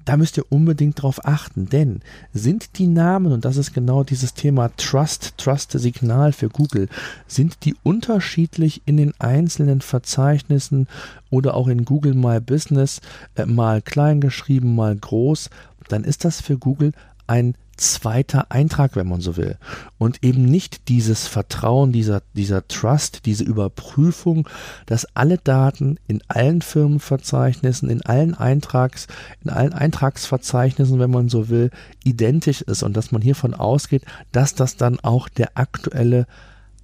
da 0.05 0.17
müsst 0.17 0.37
ihr 0.37 0.51
unbedingt 0.51 1.01
drauf 1.01 1.25
achten, 1.25 1.69
denn 1.69 2.01
sind 2.33 2.79
die 2.79 2.87
Namen, 2.87 3.33
und 3.33 3.45
das 3.45 3.57
ist 3.57 3.73
genau 3.73 4.05
dieses 4.05 4.35
Thema 4.35 4.71
Trust, 4.77 5.35
Trust-Signal 5.39 6.33
für 6.33 6.49
Google, 6.49 6.89
sind 7.27 7.65
die 7.65 7.75
unterschiedlich 7.83 8.83
in 8.85 8.97
den 8.97 9.15
einzelnen 9.19 9.81
Verzeichnissen 9.81 10.89
oder 11.31 11.55
auch 11.55 11.69
in 11.69 11.85
Google 11.85 12.15
My 12.15 12.41
Business 12.41 13.01
äh, 13.37 13.47
mal 13.47 13.83
klein 13.83 14.21
geschrieben, 14.21 14.75
mal 14.75 14.97
groß, 14.97 15.51
dann 15.89 16.05
ist 16.05 16.25
das 16.25 16.41
für 16.41 16.59
Google 16.59 16.93
ein 17.27 17.55
zweiter 17.83 18.51
Eintrag, 18.51 18.97
wenn 18.97 19.09
man 19.09 19.21
so 19.21 19.37
will. 19.37 19.57
Und 19.99 20.23
eben 20.25 20.45
nicht 20.45 20.89
dieses 20.89 21.27
Vertrauen, 21.27 21.93
dieser, 21.93 22.23
dieser 22.35 22.67
Trust, 22.69 23.27
diese 23.27 23.45
Überprüfung, 23.45 24.49
dass 24.87 25.07
alle 25.15 25.39
Daten 25.39 25.99
in 26.07 26.23
allen 26.29 26.63
Firmenverzeichnissen, 26.63 27.91
in 27.91 28.03
allen 28.03 28.35
Eintrags, 28.35 29.09
in 29.45 29.51
allen 29.51 29.73
Eintragsverzeichnissen, 29.73 30.99
wenn 30.99 31.11
man 31.11 31.29
so 31.29 31.49
will, 31.49 31.71
identisch 32.05 32.63
ist 32.63 32.83
und 32.83 32.97
dass 32.97 33.13
man 33.13 33.23
hiervon 33.23 33.55
ausgeht, 33.55 34.05
dass 34.33 34.55
das 34.55 34.77
dann 34.77 35.01
auch 35.01 35.29
der 35.29 35.59
aktuelle 35.59 36.27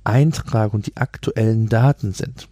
Eintrag 0.05 0.75
und 0.75 0.87
die 0.87 0.97
aktuellen 0.97 1.69
Daten 1.69 2.13
sind. 2.13 2.49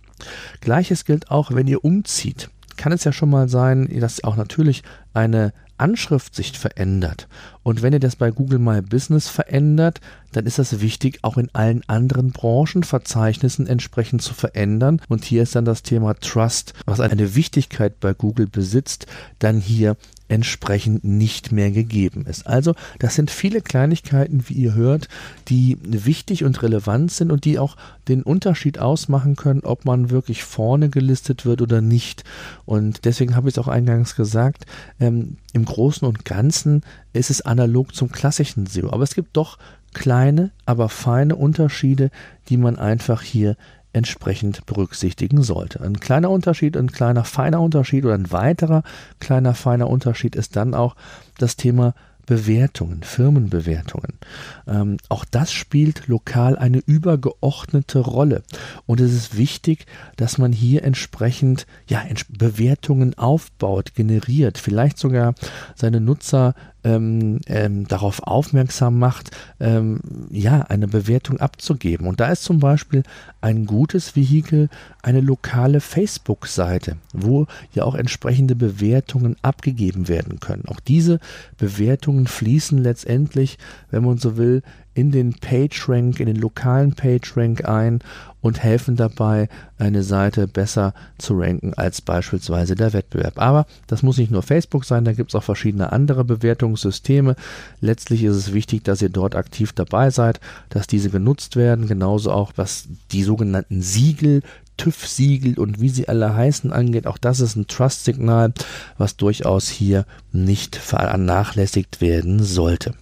Gleiches 0.60 1.04
gilt 1.04 1.30
auch, 1.30 1.50
wenn 1.52 1.66
ihr 1.66 1.84
umzieht. 1.84 2.50
Kann 2.76 2.92
es 2.92 3.04
ja 3.04 3.12
schon 3.12 3.30
mal 3.30 3.48
sein, 3.48 3.88
dass 4.00 4.22
auch 4.24 4.36
natürlich 4.36 4.82
eine 5.14 5.52
Anschrift 5.78 6.34
sich 6.34 6.58
verändert. 6.58 7.28
Und 7.62 7.82
wenn 7.82 7.92
ihr 7.92 8.00
das 8.00 8.16
bei 8.16 8.30
Google 8.30 8.58
My 8.58 8.82
Business 8.82 9.28
verändert, 9.28 10.00
dann 10.32 10.46
ist 10.46 10.58
das 10.58 10.80
wichtig, 10.80 11.18
auch 11.22 11.36
in 11.36 11.48
allen 11.52 11.82
anderen 11.88 12.30
Branchenverzeichnissen 12.30 13.66
entsprechend 13.66 14.22
zu 14.22 14.34
verändern. 14.34 15.00
Und 15.08 15.24
hier 15.24 15.42
ist 15.42 15.54
dann 15.54 15.64
das 15.64 15.82
Thema 15.82 16.14
Trust, 16.14 16.74
was 16.84 17.00
eine 17.00 17.34
Wichtigkeit 17.34 18.00
bei 18.00 18.14
Google 18.14 18.46
besitzt, 18.46 19.06
dann 19.38 19.60
hier 19.60 19.96
entsprechend 20.28 21.04
nicht 21.04 21.52
mehr 21.52 21.70
gegeben 21.70 22.26
ist. 22.26 22.46
Also 22.46 22.74
das 22.98 23.14
sind 23.14 23.30
viele 23.30 23.60
Kleinigkeiten, 23.60 24.48
wie 24.48 24.54
ihr 24.54 24.74
hört, 24.74 25.08
die 25.48 25.78
wichtig 25.82 26.44
und 26.44 26.62
relevant 26.62 27.12
sind 27.12 27.30
und 27.30 27.44
die 27.44 27.58
auch 27.58 27.76
den 28.08 28.22
Unterschied 28.22 28.78
ausmachen 28.78 29.36
können, 29.36 29.60
ob 29.60 29.84
man 29.84 30.10
wirklich 30.10 30.44
vorne 30.44 30.88
gelistet 30.88 31.46
wird 31.46 31.62
oder 31.62 31.80
nicht. 31.80 32.24
Und 32.64 33.04
deswegen 33.04 33.36
habe 33.36 33.48
ich 33.48 33.54
es 33.54 33.58
auch 33.58 33.68
eingangs 33.68 34.16
gesagt, 34.16 34.66
ähm, 34.98 35.36
im 35.52 35.64
Großen 35.64 36.06
und 36.06 36.24
Ganzen 36.24 36.82
ist 37.12 37.30
es 37.30 37.40
analog 37.40 37.94
zum 37.94 38.10
klassischen 38.10 38.66
SEO. 38.66 38.90
Aber 38.90 39.04
es 39.04 39.14
gibt 39.14 39.36
doch 39.36 39.58
kleine, 39.94 40.50
aber 40.66 40.88
feine 40.88 41.36
Unterschiede, 41.36 42.10
die 42.48 42.56
man 42.56 42.76
einfach 42.76 43.22
hier 43.22 43.56
entsprechend 43.96 44.66
berücksichtigen 44.66 45.42
sollte. 45.42 45.80
Ein 45.80 45.98
kleiner 45.98 46.30
Unterschied, 46.30 46.76
ein 46.76 46.92
kleiner 46.92 47.24
feiner 47.24 47.60
Unterschied 47.60 48.04
oder 48.04 48.14
ein 48.14 48.30
weiterer 48.30 48.82
kleiner 49.20 49.54
feiner 49.54 49.88
Unterschied 49.88 50.36
ist 50.36 50.54
dann 50.54 50.74
auch 50.74 50.96
das 51.38 51.56
Thema 51.56 51.94
Bewertungen, 52.26 53.04
Firmenbewertungen. 53.04 54.18
Ähm, 54.66 54.96
auch 55.08 55.24
das 55.24 55.52
spielt 55.52 56.08
lokal 56.08 56.58
eine 56.58 56.78
übergeordnete 56.78 58.00
Rolle. 58.00 58.42
Und 58.84 59.00
es 59.00 59.12
ist 59.12 59.36
wichtig, 59.36 59.86
dass 60.16 60.36
man 60.36 60.52
hier 60.52 60.82
entsprechend 60.82 61.66
ja, 61.88 62.04
Bewertungen 62.28 63.16
aufbaut, 63.16 63.94
generiert, 63.94 64.58
vielleicht 64.58 64.98
sogar 64.98 65.34
seine 65.76 66.00
Nutzer 66.00 66.54
ähm, 66.86 67.40
ähm, 67.48 67.88
darauf 67.88 68.22
aufmerksam 68.22 68.98
macht, 69.00 69.32
ähm, 69.58 69.98
ja, 70.30 70.60
eine 70.60 70.86
Bewertung 70.86 71.40
abzugeben. 71.40 72.06
Und 72.06 72.20
da 72.20 72.28
ist 72.28 72.44
zum 72.44 72.60
Beispiel 72.60 73.02
ein 73.40 73.66
gutes 73.66 74.14
Vehikel 74.14 74.68
eine 75.02 75.20
lokale 75.20 75.80
Facebook-Seite, 75.80 76.96
wo 77.12 77.46
ja 77.72 77.82
auch 77.82 77.96
entsprechende 77.96 78.54
Bewertungen 78.54 79.34
abgegeben 79.42 80.06
werden 80.06 80.38
können. 80.38 80.64
Auch 80.68 80.78
diese 80.78 81.18
Bewertungen 81.58 82.28
fließen 82.28 82.78
letztendlich, 82.78 83.58
wenn 83.90 84.04
man 84.04 84.18
so 84.18 84.36
will, 84.36 84.62
in 84.94 85.10
den 85.10 85.34
PageRank, 85.34 86.20
in 86.20 86.26
den 86.26 86.36
lokalen 86.36 86.94
PageRank 86.94 87.68
ein 87.68 87.98
und 88.46 88.62
helfen 88.62 88.96
dabei, 88.96 89.48
eine 89.78 90.02
Seite 90.02 90.46
besser 90.46 90.94
zu 91.18 91.34
ranken 91.38 91.74
als 91.74 92.00
beispielsweise 92.00 92.74
der 92.74 92.92
Wettbewerb. 92.92 93.38
Aber 93.38 93.66
das 93.86 94.02
muss 94.02 94.18
nicht 94.18 94.30
nur 94.30 94.42
Facebook 94.42 94.84
sein, 94.84 95.04
da 95.04 95.12
gibt 95.12 95.30
es 95.30 95.34
auch 95.34 95.42
verschiedene 95.42 95.92
andere 95.92 96.24
Bewertungssysteme. 96.24 97.36
Letztlich 97.80 98.22
ist 98.24 98.36
es 98.36 98.52
wichtig, 98.52 98.84
dass 98.84 99.02
ihr 99.02 99.08
dort 99.08 99.34
aktiv 99.34 99.72
dabei 99.72 100.10
seid, 100.10 100.40
dass 100.70 100.86
diese 100.86 101.10
genutzt 101.10 101.56
werden, 101.56 101.88
genauso 101.88 102.30
auch 102.30 102.52
was 102.56 102.88
die 103.12 103.22
sogenannten 103.22 103.82
Siegel 103.82 104.42
TÜV-Siegel 104.76 105.58
und 105.58 105.80
wie 105.80 105.88
sie 105.88 106.08
alle 106.08 106.34
heißen 106.34 106.70
angeht, 106.70 107.06
auch 107.06 107.18
das 107.18 107.40
ist 107.40 107.56
ein 107.56 107.66
Trust-Signal, 107.66 108.52
was 108.98 109.16
durchaus 109.16 109.68
hier 109.68 110.04
nicht 110.32 110.76
vernachlässigt 110.76 112.00
werden 112.00 112.42
sollte. 112.42 112.92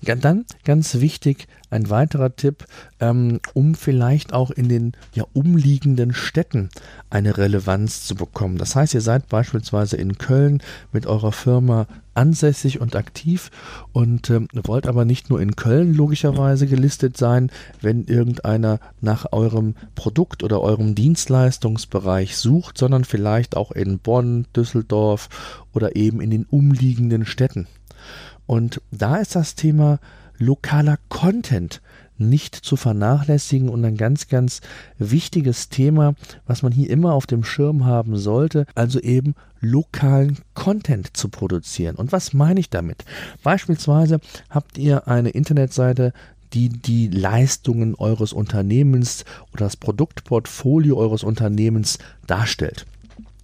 Ja, 0.00 0.14
dann 0.14 0.44
ganz 0.64 1.00
wichtig, 1.00 1.48
ein 1.70 1.90
weiterer 1.90 2.34
Tipp, 2.36 2.66
ähm, 3.00 3.40
um 3.52 3.74
vielleicht 3.74 4.32
auch 4.32 4.52
in 4.52 4.68
den 4.68 4.92
ja, 5.12 5.24
umliegenden 5.32 6.14
Städten 6.14 6.68
eine 7.10 7.36
Relevanz 7.36 8.06
zu 8.06 8.14
bekommen. 8.14 8.58
Das 8.58 8.76
heißt, 8.76 8.94
ihr 8.94 9.00
seid 9.00 9.28
beispielsweise 9.28 9.96
in 9.96 10.16
Köln 10.16 10.62
mit 10.92 11.06
eurer 11.06 11.32
Firma 11.32 11.88
ansässig 12.14 12.80
und 12.80 12.94
aktiv 12.94 13.50
und 13.92 14.30
ähm, 14.30 14.48
wollt 14.52 14.86
aber 14.86 15.04
nicht 15.04 15.30
nur 15.30 15.40
in 15.40 15.56
Köln 15.56 15.94
logischerweise 15.94 16.68
gelistet 16.68 17.16
sein, 17.16 17.50
wenn 17.80 18.04
irgendeiner 18.04 18.78
nach 19.00 19.32
eurem 19.32 19.74
Produkt 19.96 20.44
oder 20.44 20.60
eurem 20.60 20.94
Dienstleistungsbereich 20.94 22.36
sucht, 22.36 22.78
sondern 22.78 23.04
vielleicht 23.04 23.56
auch 23.56 23.72
in 23.72 23.98
Bonn, 23.98 24.46
Düsseldorf 24.54 25.28
oder 25.74 25.96
eben 25.96 26.20
in 26.20 26.30
den 26.30 26.44
umliegenden 26.44 27.26
Städten. 27.26 27.66
Und 28.48 28.80
da 28.90 29.16
ist 29.16 29.36
das 29.36 29.56
Thema 29.56 30.00
lokaler 30.38 30.98
Content 31.10 31.82
nicht 32.16 32.56
zu 32.56 32.76
vernachlässigen 32.76 33.68
und 33.68 33.84
ein 33.84 33.98
ganz, 33.98 34.26
ganz 34.26 34.62
wichtiges 34.98 35.68
Thema, 35.68 36.14
was 36.46 36.62
man 36.62 36.72
hier 36.72 36.88
immer 36.88 37.12
auf 37.12 37.26
dem 37.26 37.44
Schirm 37.44 37.84
haben 37.84 38.16
sollte, 38.16 38.66
also 38.74 39.00
eben 39.00 39.34
lokalen 39.60 40.38
Content 40.54 41.14
zu 41.14 41.28
produzieren. 41.28 41.96
Und 41.96 42.10
was 42.10 42.32
meine 42.32 42.58
ich 42.58 42.70
damit? 42.70 43.04
Beispielsweise 43.42 44.18
habt 44.48 44.78
ihr 44.78 45.06
eine 45.06 45.28
Internetseite, 45.28 46.14
die 46.54 46.70
die 46.70 47.08
Leistungen 47.08 47.94
eures 47.96 48.32
Unternehmens 48.32 49.26
oder 49.52 49.66
das 49.66 49.76
Produktportfolio 49.76 50.96
eures 50.96 51.22
Unternehmens 51.22 51.98
darstellt. 52.26 52.86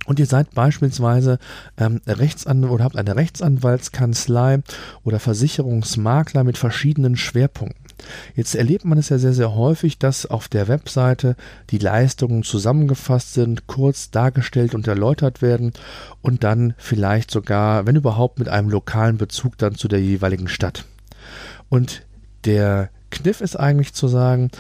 Und 0.07 0.19
ihr 0.19 0.27
seid 0.27 0.55
beispielsweise 0.55 1.39
ähm, 1.79 2.01
Rechtsanwalt 2.07 2.73
oder 2.73 2.85
habt 2.85 2.97
eine 2.97 3.17
Rechtsanwaltskanzlei 3.17 4.63
oder 5.03 5.19
Versicherungsmakler 5.19 6.45
mit 6.45 6.59
verschiedenen 6.59 7.17
Schwerpunkten. 7.17 7.85
Jetzt 8.35 8.55
erlebt 8.55 8.85
man 8.85 8.99
es 8.99 9.09
ja 9.09 9.19
sehr, 9.19 9.33
sehr 9.33 9.55
häufig, 9.55 9.99
dass 9.99 10.27
auf 10.27 10.49
der 10.49 10.69
Webseite 10.69 11.37
die 11.71 11.79
Leistungen 11.79 12.43
zusammengefasst 12.43 13.35
sind, 13.35 13.67
kurz 13.67 14.11
dargestellt 14.11 14.75
und 14.75 14.87
erläutert 14.87 15.43
werden 15.43 15.73
und 16.21 16.45
dann 16.45 16.75
vielleicht 16.77 17.31
sogar, 17.31 17.87
wenn 17.87 17.97
überhaupt, 17.97 18.39
mit 18.39 18.49
einem 18.49 18.69
lokalen 18.69 19.17
Bezug 19.17 19.57
dann 19.59 19.75
zu 19.75 19.89
der 19.89 20.01
jeweiligen 20.01 20.49
Stadt. 20.49 20.85
Und 21.69 22.03
der 22.45 22.91
Kniff 23.11 23.41
ist 23.41 23.57
eigentlich 23.57 23.95
zu 23.95 24.09
sagen, 24.09 24.51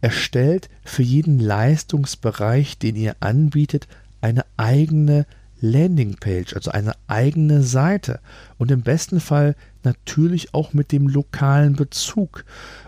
erstellt 0.00 0.68
für 0.84 1.02
jeden 1.02 1.38
Leistungsbereich, 1.38 2.78
den 2.78 2.96
ihr 2.96 3.16
anbietet, 3.20 3.86
eine 4.20 4.44
eigene 4.56 5.26
Landingpage, 5.60 6.54
also 6.54 6.70
eine 6.70 6.94
eigene 7.06 7.62
Seite 7.62 8.20
und 8.58 8.70
im 8.70 8.82
besten 8.82 9.20
Fall 9.20 9.56
natürlich 9.82 10.54
auch 10.54 10.72
mit 10.72 10.92
dem 10.92 11.08
lokalen 11.08 11.76
Bezug. 11.76 12.44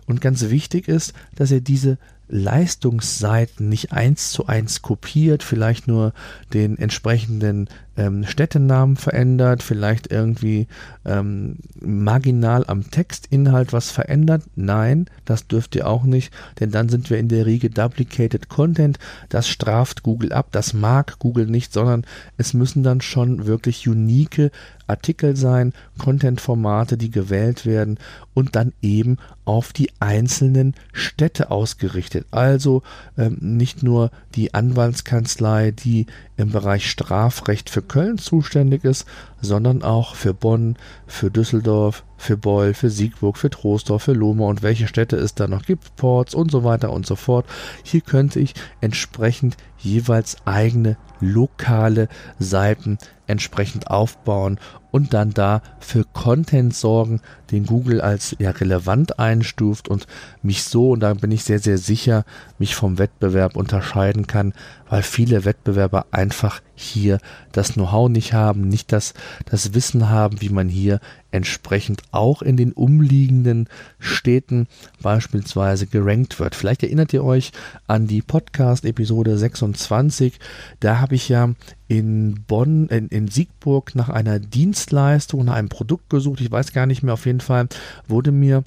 Und 0.06 0.20
ganz 0.20 0.48
wichtig 0.48 0.88
ist, 0.88 1.12
dass 1.36 1.50
ihr 1.50 1.60
diese 1.60 1.98
Leistungsseiten 2.28 3.68
nicht 3.68 3.92
eins 3.92 4.30
zu 4.30 4.46
eins 4.46 4.80
kopiert, 4.80 5.42
vielleicht 5.42 5.86
nur 5.86 6.14
den 6.54 6.78
entsprechenden 6.78 7.68
ähm, 7.96 8.24
Städtenamen 8.24 8.96
verändert, 8.96 9.62
vielleicht 9.62 10.10
irgendwie 10.10 10.66
ähm, 11.04 11.56
marginal 11.80 12.64
am 12.66 12.90
Textinhalt 12.90 13.72
was 13.72 13.90
verändert. 13.90 14.42
Nein, 14.56 15.06
das 15.24 15.46
dürft 15.46 15.74
ihr 15.76 15.86
auch 15.86 16.04
nicht, 16.04 16.32
denn 16.60 16.70
dann 16.70 16.88
sind 16.88 17.10
wir 17.10 17.18
in 17.18 17.28
der 17.28 17.46
Riege 17.46 17.70
Duplicated 17.70 18.48
Content. 18.48 18.98
Das 19.28 19.48
straft 19.48 20.02
Google 20.02 20.32
ab, 20.32 20.48
das 20.52 20.72
mag 20.72 21.18
Google 21.18 21.46
nicht, 21.46 21.72
sondern 21.72 22.04
es 22.36 22.54
müssen 22.54 22.82
dann 22.82 23.00
schon 23.00 23.46
wirklich 23.46 23.86
unique 23.88 24.50
Artikel 24.86 25.36
sein, 25.36 25.72
Content-Formate, 25.98 26.96
die 26.96 27.10
gewählt 27.10 27.64
werden 27.66 27.98
und 28.34 28.56
dann 28.56 28.72
eben 28.82 29.18
auf 29.44 29.72
die 29.72 29.90
einzelnen 30.00 30.74
Städte 30.92 31.50
ausgerichtet. 31.50 32.26
Also 32.30 32.82
ähm, 33.16 33.38
nicht 33.40 33.82
nur 33.82 34.10
die 34.34 34.54
Anwaltskanzlei, 34.54 35.72
die 35.72 36.06
im 36.36 36.50
Bereich 36.50 36.88
Strafrecht 36.88 37.70
für 37.70 37.81
Köln 37.82 38.18
zuständig 38.18 38.84
ist, 38.84 39.06
sondern 39.40 39.82
auch 39.82 40.14
für 40.14 40.34
Bonn, 40.34 40.76
für 41.06 41.30
Düsseldorf, 41.30 42.04
für 42.16 42.36
Beul, 42.36 42.74
für 42.74 42.90
Siegburg, 42.90 43.36
für 43.36 43.50
Troisdorf, 43.50 44.04
für 44.04 44.12
Lohme 44.12 44.44
und 44.44 44.62
welche 44.62 44.86
Städte 44.86 45.16
es 45.16 45.34
da 45.34 45.48
noch 45.48 45.64
gibt, 45.64 45.96
Ports 45.96 46.34
und 46.34 46.50
so 46.50 46.64
weiter 46.64 46.92
und 46.92 47.06
so 47.06 47.16
fort. 47.16 47.46
Hier 47.82 48.00
könnte 48.00 48.40
ich 48.40 48.54
entsprechend 48.80 49.56
jeweils 49.78 50.36
eigene 50.46 50.96
lokale 51.20 52.08
Seiten 52.38 52.98
entsprechend 53.32 53.90
aufbauen 53.90 54.60
und 54.92 55.14
dann 55.14 55.30
da 55.30 55.62
für 55.80 56.04
Content 56.04 56.74
sorgen, 56.74 57.20
den 57.50 57.66
Google 57.66 58.00
als 58.00 58.36
ja 58.38 58.50
relevant 58.50 59.18
einstuft 59.18 59.88
und 59.88 60.06
mich 60.42 60.62
so, 60.62 60.90
und 60.92 61.00
da 61.00 61.14
bin 61.14 61.32
ich 61.32 61.44
sehr, 61.44 61.58
sehr 61.58 61.78
sicher, 61.78 62.24
mich 62.58 62.76
vom 62.76 62.98
Wettbewerb 62.98 63.56
unterscheiden 63.56 64.26
kann, 64.26 64.52
weil 64.88 65.02
viele 65.02 65.44
Wettbewerber 65.44 66.06
einfach 66.10 66.60
hier 66.74 67.18
das 67.52 67.72
Know-how 67.72 68.08
nicht 68.08 68.34
haben, 68.34 68.68
nicht 68.68 68.92
das, 68.92 69.14
das 69.46 69.74
Wissen 69.74 70.10
haben, 70.10 70.40
wie 70.40 70.50
man 70.50 70.68
hier 70.68 71.00
entsprechend 71.32 72.02
auch 72.12 72.42
in 72.42 72.56
den 72.56 72.72
umliegenden 72.72 73.68
Städten 73.98 74.68
beispielsweise 75.00 75.86
gerankt 75.86 76.38
wird. 76.38 76.54
Vielleicht 76.54 76.82
erinnert 76.82 77.12
ihr 77.12 77.24
euch 77.24 77.52
an 77.86 78.06
die 78.06 78.22
Podcast-Episode 78.22 79.36
26. 79.36 80.38
Da 80.80 81.00
habe 81.00 81.14
ich 81.14 81.28
ja 81.28 81.50
in 81.88 82.44
Bonn, 82.46 82.86
in, 82.88 83.08
in 83.08 83.28
Siegburg 83.28 83.94
nach 83.94 84.08
einer 84.08 84.38
Dienstleistung, 84.38 85.44
nach 85.44 85.54
einem 85.54 85.68
Produkt 85.68 86.10
gesucht. 86.10 86.40
Ich 86.40 86.50
weiß 86.50 86.72
gar 86.72 86.86
nicht 86.86 87.02
mehr, 87.02 87.14
auf 87.14 87.26
jeden 87.26 87.40
Fall 87.40 87.68
wurde 88.06 88.32
mir 88.32 88.62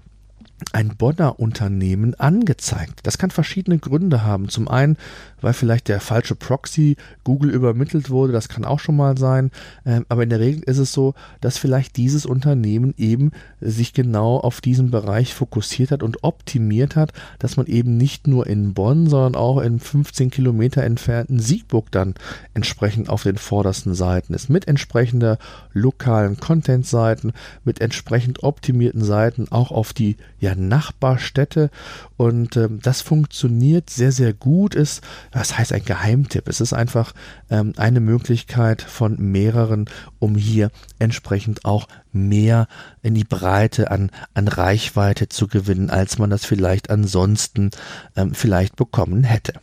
ein 0.72 0.96
Bonner 0.96 1.40
Unternehmen 1.40 2.16
angezeigt. 2.16 3.02
Das 3.04 3.18
kann 3.18 3.30
verschiedene 3.30 3.78
Gründe 3.78 4.24
haben. 4.24 4.48
Zum 4.48 4.70
einen, 4.70 4.98
weil 5.42 5.54
vielleicht 5.54 5.90
der 5.90 6.00
falsche 6.00 6.36
Proxy 6.36 6.96
Google 7.26 7.50
übermittelt 7.50 8.10
wurde, 8.10 8.32
das 8.32 8.48
kann 8.48 8.64
auch 8.64 8.80
schon 8.80 8.96
mal 8.96 9.18
sein. 9.18 9.52
Ähm, 9.86 10.06
aber 10.08 10.24
in 10.24 10.30
der 10.30 10.40
Regel 10.40 10.64
ist 10.64 10.78
es 10.78 10.94
so, 10.94 11.14
dass 11.42 11.58
vielleicht 11.58 11.98
dieses 11.98 12.26
Unternehmen 12.26 12.94
eben 12.98 13.32
sich 13.60 13.94
genau 13.94 14.38
auf 14.38 14.62
diesen 14.62 14.92
Bereich 14.92 15.34
fokussiert 15.34 15.92
hat 15.92 16.04
und 16.04 16.24
optimiert 16.24 16.96
hat, 16.96 17.12
dass 17.40 17.58
man 17.58 17.66
eben 17.66 17.98
nicht 17.98 18.28
nur 18.28 18.48
in 18.48 18.74
Bonn, 18.74 19.08
sondern 19.08 19.36
auch 19.36 19.60
in 19.60 19.80
15 19.80 20.30
Kilometer 20.30 20.84
entfernten 20.84 21.40
Siegburg 21.40 21.92
dann 21.92 22.16
entsprechend 22.54 23.10
auf 23.10 23.24
den 23.24 23.38
vordersten 23.38 23.94
Seiten 23.94 24.34
ist. 24.34 24.50
Mit 24.50 24.70
entsprechender 24.70 25.38
lokalen 25.74 26.38
Content-Seiten, 26.38 27.34
mit 27.66 27.82
entsprechend 27.82 28.44
optimierten 28.44 29.04
Seiten 29.04 29.48
auch 29.52 29.72
auf 29.72 29.92
die 29.92 30.16
ja, 30.46 30.54
Nachbarstädte 30.54 31.72
und 32.18 32.56
ähm, 32.56 32.80
das 32.82 33.02
funktioniert 33.02 33.90
sehr, 33.90 34.12
sehr 34.12 34.32
gut. 34.32 34.76
Ist, 34.76 35.02
das 35.32 35.58
heißt 35.58 35.74
ein 35.74 35.84
Geheimtipp. 35.84 36.48
Es 36.48 36.62
ist 36.62 36.72
einfach 36.72 37.14
ähm, 37.50 37.74
eine 37.78 38.00
Möglichkeit 38.00 38.84
von 38.84 39.18
mehreren, 39.18 39.90
um 40.20 40.36
hier 40.36 40.70
entsprechend 41.00 41.66
auch 41.66 41.88
mehr 42.12 42.68
in 43.02 43.16
die 43.16 43.24
Breite 43.24 43.90
an, 43.90 44.12
an 44.36 44.48
Reichweite 44.48 45.30
zu 45.30 45.48
gewinnen, 45.48 45.90
als 45.90 46.20
man 46.20 46.30
das 46.30 46.46
vielleicht 46.46 46.92
ansonsten 46.92 47.72
ähm, 48.16 48.36
vielleicht 48.36 48.76
bekommen 48.76 49.24
hätte. 49.24 49.54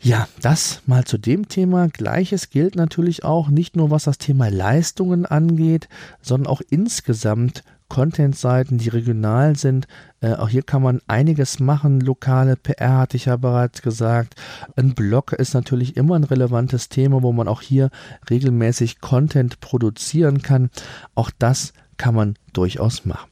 Ja, 0.00 0.26
das 0.40 0.80
mal 0.86 1.04
zu 1.04 1.18
dem 1.18 1.48
Thema. 1.48 1.88
Gleiches 1.88 2.48
gilt 2.48 2.76
natürlich 2.76 3.24
auch 3.24 3.48
nicht 3.48 3.76
nur 3.76 3.90
was 3.90 4.04
das 4.04 4.16
Thema 4.16 4.48
Leistungen 4.48 5.26
angeht, 5.26 5.88
sondern 6.22 6.50
auch 6.50 6.62
insgesamt 6.70 7.62
Content-Seiten, 7.88 8.78
die 8.78 8.88
regional 8.88 9.56
sind. 9.56 9.86
Äh, 10.20 10.34
auch 10.34 10.48
hier 10.48 10.62
kann 10.62 10.82
man 10.82 11.00
einiges 11.06 11.60
machen. 11.60 12.00
Lokale 12.00 12.56
PR 12.56 12.98
hatte 12.98 13.16
ich 13.16 13.26
ja 13.26 13.36
bereits 13.36 13.82
gesagt. 13.82 14.34
Ein 14.76 14.94
Blog 14.94 15.32
ist 15.32 15.54
natürlich 15.54 15.96
immer 15.96 16.16
ein 16.16 16.24
relevantes 16.24 16.88
Thema, 16.88 17.22
wo 17.22 17.32
man 17.32 17.48
auch 17.48 17.62
hier 17.62 17.90
regelmäßig 18.28 19.00
Content 19.00 19.60
produzieren 19.60 20.42
kann. 20.42 20.70
Auch 21.14 21.30
das 21.38 21.72
kann 21.96 22.14
man 22.14 22.34
durchaus 22.52 23.04
machen. 23.04 23.30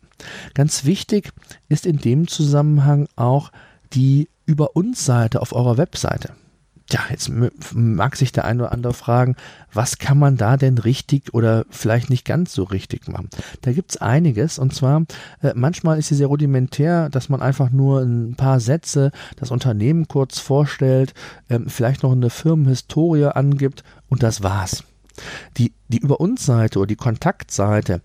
Ganz 0.54 0.84
wichtig 0.84 1.32
ist 1.68 1.86
in 1.86 1.98
dem 1.98 2.28
Zusammenhang 2.28 3.08
auch 3.16 3.50
die 3.92 4.28
Über 4.46 4.76
uns 4.76 5.04
Seite 5.04 5.40
auf 5.40 5.52
eurer 5.52 5.78
Webseite. 5.78 6.34
Tja, 6.88 7.00
jetzt 7.10 7.30
mag 7.72 8.14
sich 8.16 8.32
der 8.32 8.44
eine 8.44 8.64
oder 8.64 8.72
andere 8.72 8.92
fragen, 8.92 9.36
was 9.72 9.96
kann 9.96 10.18
man 10.18 10.36
da 10.36 10.58
denn 10.58 10.76
richtig 10.76 11.32
oder 11.32 11.64
vielleicht 11.70 12.10
nicht 12.10 12.26
ganz 12.26 12.52
so 12.52 12.64
richtig 12.64 13.08
machen? 13.08 13.30
Da 13.62 13.72
gibt's 13.72 13.96
einiges 13.96 14.58
und 14.58 14.74
zwar 14.74 15.04
äh, 15.40 15.52
manchmal 15.54 15.98
ist 15.98 16.08
sie 16.08 16.14
sehr 16.14 16.26
rudimentär, 16.26 17.08
dass 17.08 17.30
man 17.30 17.40
einfach 17.40 17.70
nur 17.70 18.00
ein 18.00 18.34
paar 18.34 18.60
Sätze 18.60 19.12
das 19.36 19.50
Unternehmen 19.50 20.08
kurz 20.08 20.38
vorstellt, 20.38 21.14
ähm, 21.48 21.68
vielleicht 21.68 22.02
noch 22.02 22.12
eine 22.12 22.28
Firmenhistorie 22.28 23.26
angibt 23.26 23.82
und 24.08 24.22
das 24.22 24.42
war's. 24.42 24.84
Die, 25.56 25.72
die 25.88 25.98
Über 25.98 26.20
uns 26.20 26.44
Seite 26.44 26.80
oder 26.80 26.88
die 26.88 26.96
Kontaktseite 26.96 28.02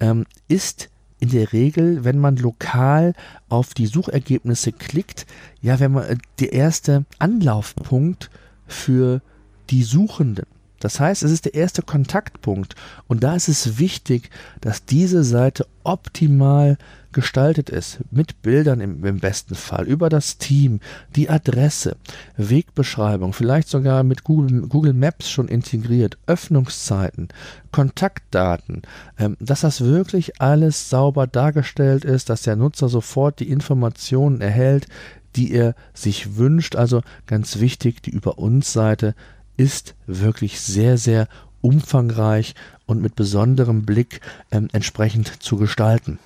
ähm, 0.00 0.24
ist 0.48 0.88
in 1.22 1.28
der 1.28 1.52
Regel, 1.52 2.02
wenn 2.02 2.18
man 2.18 2.34
lokal 2.34 3.14
auf 3.48 3.74
die 3.74 3.86
Suchergebnisse 3.86 4.72
klickt, 4.72 5.24
ja, 5.60 5.78
wenn 5.78 5.92
man 5.92 6.04
äh, 6.04 6.16
der 6.40 6.52
erste 6.52 7.04
Anlaufpunkt 7.20 8.28
für 8.66 9.22
die 9.70 9.84
Suchenden. 9.84 10.46
Das 10.80 10.98
heißt, 10.98 11.22
es 11.22 11.30
ist 11.30 11.44
der 11.44 11.54
erste 11.54 11.82
Kontaktpunkt 11.82 12.74
und 13.06 13.22
da 13.22 13.36
ist 13.36 13.46
es 13.46 13.78
wichtig, 13.78 14.30
dass 14.60 14.84
diese 14.84 15.22
Seite 15.22 15.68
optimal 15.84 16.76
gestaltet 17.12 17.70
ist, 17.70 18.00
mit 18.10 18.42
Bildern 18.42 18.80
im, 18.80 19.04
im, 19.04 19.20
besten 19.20 19.54
Fall, 19.54 19.86
über 19.86 20.08
das 20.08 20.38
Team, 20.38 20.80
die 21.14 21.28
Adresse, 21.30 21.96
Wegbeschreibung, 22.36 23.32
vielleicht 23.32 23.68
sogar 23.68 24.02
mit 24.02 24.24
Google, 24.24 24.68
Google 24.68 24.92
Maps 24.92 25.30
schon 25.30 25.48
integriert, 25.48 26.18
Öffnungszeiten, 26.26 27.28
Kontaktdaten, 27.70 28.82
ähm, 29.18 29.36
dass 29.40 29.60
das 29.62 29.82
wirklich 29.82 30.40
alles 30.40 30.90
sauber 30.90 31.26
dargestellt 31.26 32.04
ist, 32.04 32.30
dass 32.30 32.42
der 32.42 32.56
Nutzer 32.56 32.88
sofort 32.88 33.40
die 33.40 33.50
Informationen 33.50 34.40
erhält, 34.40 34.86
die 35.36 35.52
er 35.52 35.74
sich 35.94 36.36
wünscht. 36.36 36.76
Also 36.76 37.02
ganz 37.26 37.58
wichtig, 37.58 38.02
die 38.02 38.10
Über 38.10 38.38
uns 38.38 38.72
Seite 38.72 39.14
ist 39.56 39.94
wirklich 40.06 40.60
sehr, 40.60 40.98
sehr 40.98 41.28
umfangreich 41.60 42.54
und 42.86 43.00
mit 43.00 43.16
besonderem 43.16 43.84
Blick 43.84 44.20
ähm, 44.50 44.68
entsprechend 44.72 45.42
zu 45.42 45.56
gestalten. 45.56 46.18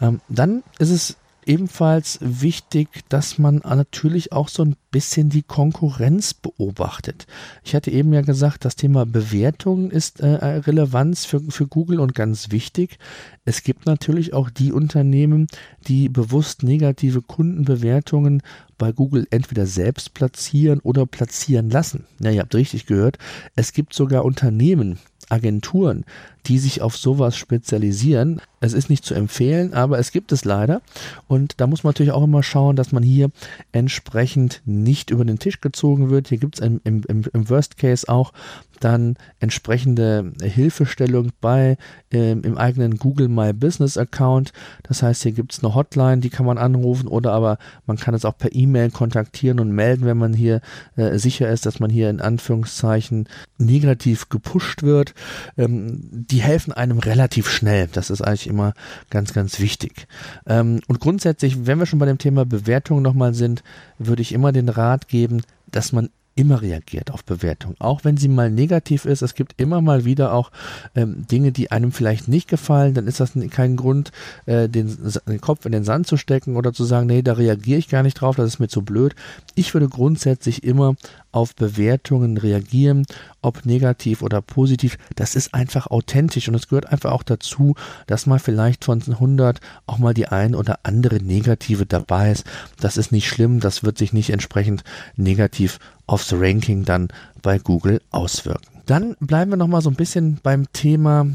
Ähm, 0.00 0.20
dann 0.28 0.62
ist 0.78 0.90
es 0.90 1.16
ebenfalls 1.46 2.18
wichtig, 2.20 2.88
dass 3.08 3.38
man 3.38 3.56
natürlich 3.56 4.32
auch 4.32 4.48
so 4.48 4.64
ein 4.64 4.76
bisschen 4.90 5.28
die 5.28 5.42
Konkurrenz 5.42 6.34
beobachtet. 6.34 7.26
Ich 7.64 7.74
hatte 7.74 7.90
eben 7.90 8.12
ja 8.12 8.22
gesagt, 8.22 8.64
das 8.64 8.76
Thema 8.76 9.04
Bewertung 9.06 9.90
ist 9.90 10.20
äh, 10.20 10.26
Relevanz 10.26 11.24
für, 11.24 11.40
für 11.40 11.66
Google 11.66 12.00
und 12.00 12.14
ganz 12.14 12.50
wichtig. 12.50 12.98
Es 13.44 13.62
gibt 13.62 13.86
natürlich 13.86 14.32
auch 14.32 14.50
die 14.50 14.72
Unternehmen, 14.72 15.46
die 15.86 16.08
bewusst 16.08 16.62
negative 16.62 17.22
Kundenbewertungen 17.22 18.42
bei 18.78 18.92
Google 18.92 19.26
entweder 19.30 19.66
selbst 19.66 20.14
platzieren 20.14 20.80
oder 20.80 21.06
platzieren 21.06 21.70
lassen. 21.70 22.04
Ja, 22.20 22.30
ihr 22.30 22.40
habt 22.40 22.54
richtig 22.54 22.86
gehört. 22.86 23.18
Es 23.56 23.72
gibt 23.72 23.94
sogar 23.94 24.24
Unternehmen, 24.24 24.98
Agenturen, 25.28 26.04
die 26.46 26.58
sich 26.58 26.82
auf 26.82 26.96
sowas 26.96 27.36
spezialisieren. 27.36 28.40
Es 28.60 28.72
ist 28.72 28.90
nicht 28.90 29.04
zu 29.04 29.14
empfehlen, 29.14 29.72
aber 29.72 29.98
es 29.98 30.12
gibt 30.12 30.32
es 30.32 30.44
leider. 30.44 30.82
Und 31.26 31.54
da 31.58 31.66
muss 31.66 31.82
man 31.82 31.90
natürlich 31.90 32.12
auch 32.12 32.24
immer 32.24 32.42
schauen, 32.42 32.76
dass 32.76 32.92
man 32.92 33.02
hier 33.02 33.30
entsprechend 33.72 34.62
nicht 34.66 35.10
über 35.10 35.24
den 35.24 35.38
Tisch 35.38 35.60
gezogen 35.60 36.10
wird. 36.10 36.28
Hier 36.28 36.38
gibt 36.38 36.56
es 36.56 36.60
im, 36.60 36.80
im, 36.84 37.02
im 37.08 37.48
Worst 37.48 37.78
Case 37.78 38.08
auch 38.08 38.32
dann 38.80 39.16
entsprechende 39.40 40.32
Hilfestellung 40.42 41.30
bei 41.40 41.76
ähm, 42.10 42.42
im 42.42 42.56
eigenen 42.56 42.96
Google 42.96 43.28
My 43.28 43.52
Business 43.52 43.96
Account. 43.96 44.52
Das 44.82 45.02
heißt, 45.02 45.22
hier 45.22 45.32
gibt 45.32 45.52
es 45.52 45.62
eine 45.62 45.74
Hotline, 45.74 46.18
die 46.18 46.30
kann 46.30 46.46
man 46.46 46.58
anrufen 46.58 47.08
oder 47.08 47.32
aber 47.32 47.58
man 47.86 47.96
kann 47.96 48.14
es 48.14 48.24
auch 48.24 48.36
per 48.36 48.54
E-Mail 48.54 48.90
kontaktieren 48.90 49.60
und 49.60 49.72
melden, 49.72 50.06
wenn 50.06 50.18
man 50.18 50.32
hier 50.34 50.60
äh, 50.96 51.18
sicher 51.18 51.48
ist, 51.50 51.66
dass 51.66 51.80
man 51.80 51.90
hier 51.90 52.10
in 52.10 52.20
Anführungszeichen 52.20 53.28
negativ 53.58 54.28
gepusht 54.28 54.82
wird. 54.82 55.14
Ähm, 55.56 56.08
die 56.12 56.42
helfen 56.42 56.72
einem 56.72 56.98
relativ 56.98 57.48
schnell. 57.48 57.88
Das 57.92 58.10
ist 58.10 58.22
eigentlich 58.22 58.46
immer 58.46 58.74
ganz, 59.10 59.32
ganz 59.32 59.60
wichtig. 59.60 60.06
Ähm, 60.46 60.80
und 60.86 61.00
grundsätzlich, 61.00 61.66
wenn 61.66 61.78
wir 61.78 61.86
schon 61.86 61.98
bei 61.98 62.06
dem 62.06 62.18
Thema 62.18 62.44
Bewertung 62.44 63.02
nochmal 63.02 63.34
sind, 63.34 63.62
würde 63.98 64.22
ich 64.22 64.32
immer 64.32 64.52
den 64.52 64.68
Rat 64.68 65.08
geben, 65.08 65.42
dass 65.70 65.92
man 65.92 66.10
immer 66.36 66.62
reagiert 66.62 67.10
auf 67.10 67.24
Bewertung, 67.24 67.74
auch 67.78 68.04
wenn 68.04 68.16
sie 68.16 68.28
mal 68.28 68.50
negativ 68.50 69.04
ist. 69.04 69.22
Es 69.22 69.34
gibt 69.34 69.60
immer 69.60 69.80
mal 69.80 70.04
wieder 70.04 70.32
auch 70.32 70.50
ähm, 70.94 71.26
Dinge, 71.30 71.52
die 71.52 71.70
einem 71.70 71.92
vielleicht 71.92 72.28
nicht 72.28 72.48
gefallen. 72.48 72.94
Dann 72.94 73.06
ist 73.06 73.20
das 73.20 73.32
kein 73.50 73.76
Grund, 73.76 74.10
äh, 74.46 74.68
den, 74.68 74.96
den, 75.26 75.40
Kopf 75.40 75.64
in 75.66 75.72
den 75.72 75.84
Sand 75.84 76.06
zu 76.06 76.16
stecken 76.16 76.56
oder 76.56 76.72
zu 76.72 76.84
sagen, 76.84 77.06
nee, 77.06 77.22
da 77.22 77.34
reagiere 77.34 77.78
ich 77.78 77.88
gar 77.88 78.02
nicht 78.02 78.14
drauf, 78.14 78.36
das 78.36 78.46
ist 78.46 78.58
mir 78.58 78.68
zu 78.68 78.82
blöd. 78.82 79.14
Ich 79.54 79.74
würde 79.74 79.88
grundsätzlich 79.88 80.64
immer 80.64 80.96
auf 81.34 81.54
Bewertungen 81.54 82.36
reagieren, 82.36 83.06
ob 83.42 83.66
negativ 83.66 84.22
oder 84.22 84.40
positiv. 84.40 84.98
Das 85.16 85.34
ist 85.34 85.52
einfach 85.52 85.88
authentisch 85.88 86.48
und 86.48 86.54
es 86.54 86.68
gehört 86.68 86.86
einfach 86.86 87.12
auch 87.12 87.22
dazu, 87.22 87.74
dass 88.06 88.26
mal 88.26 88.38
vielleicht 88.38 88.84
von 88.84 89.02
100 89.02 89.60
auch 89.86 89.98
mal 89.98 90.14
die 90.14 90.28
ein 90.28 90.54
oder 90.54 90.80
andere 90.84 91.16
negative 91.16 91.86
dabei 91.86 92.30
ist. 92.30 92.44
Das 92.80 92.96
ist 92.96 93.12
nicht 93.12 93.28
schlimm, 93.28 93.60
das 93.60 93.82
wird 93.82 93.98
sich 93.98 94.12
nicht 94.12 94.30
entsprechend 94.30 94.84
negativ 95.16 95.78
aufs 96.06 96.32
Ranking 96.32 96.84
dann 96.84 97.08
bei 97.42 97.58
Google 97.58 98.00
auswirken. 98.10 98.82
Dann 98.86 99.16
bleiben 99.18 99.50
wir 99.50 99.56
noch 99.56 99.66
mal 99.66 99.80
so 99.80 99.90
ein 99.90 99.96
bisschen 99.96 100.38
beim 100.42 100.70
Thema 100.72 101.26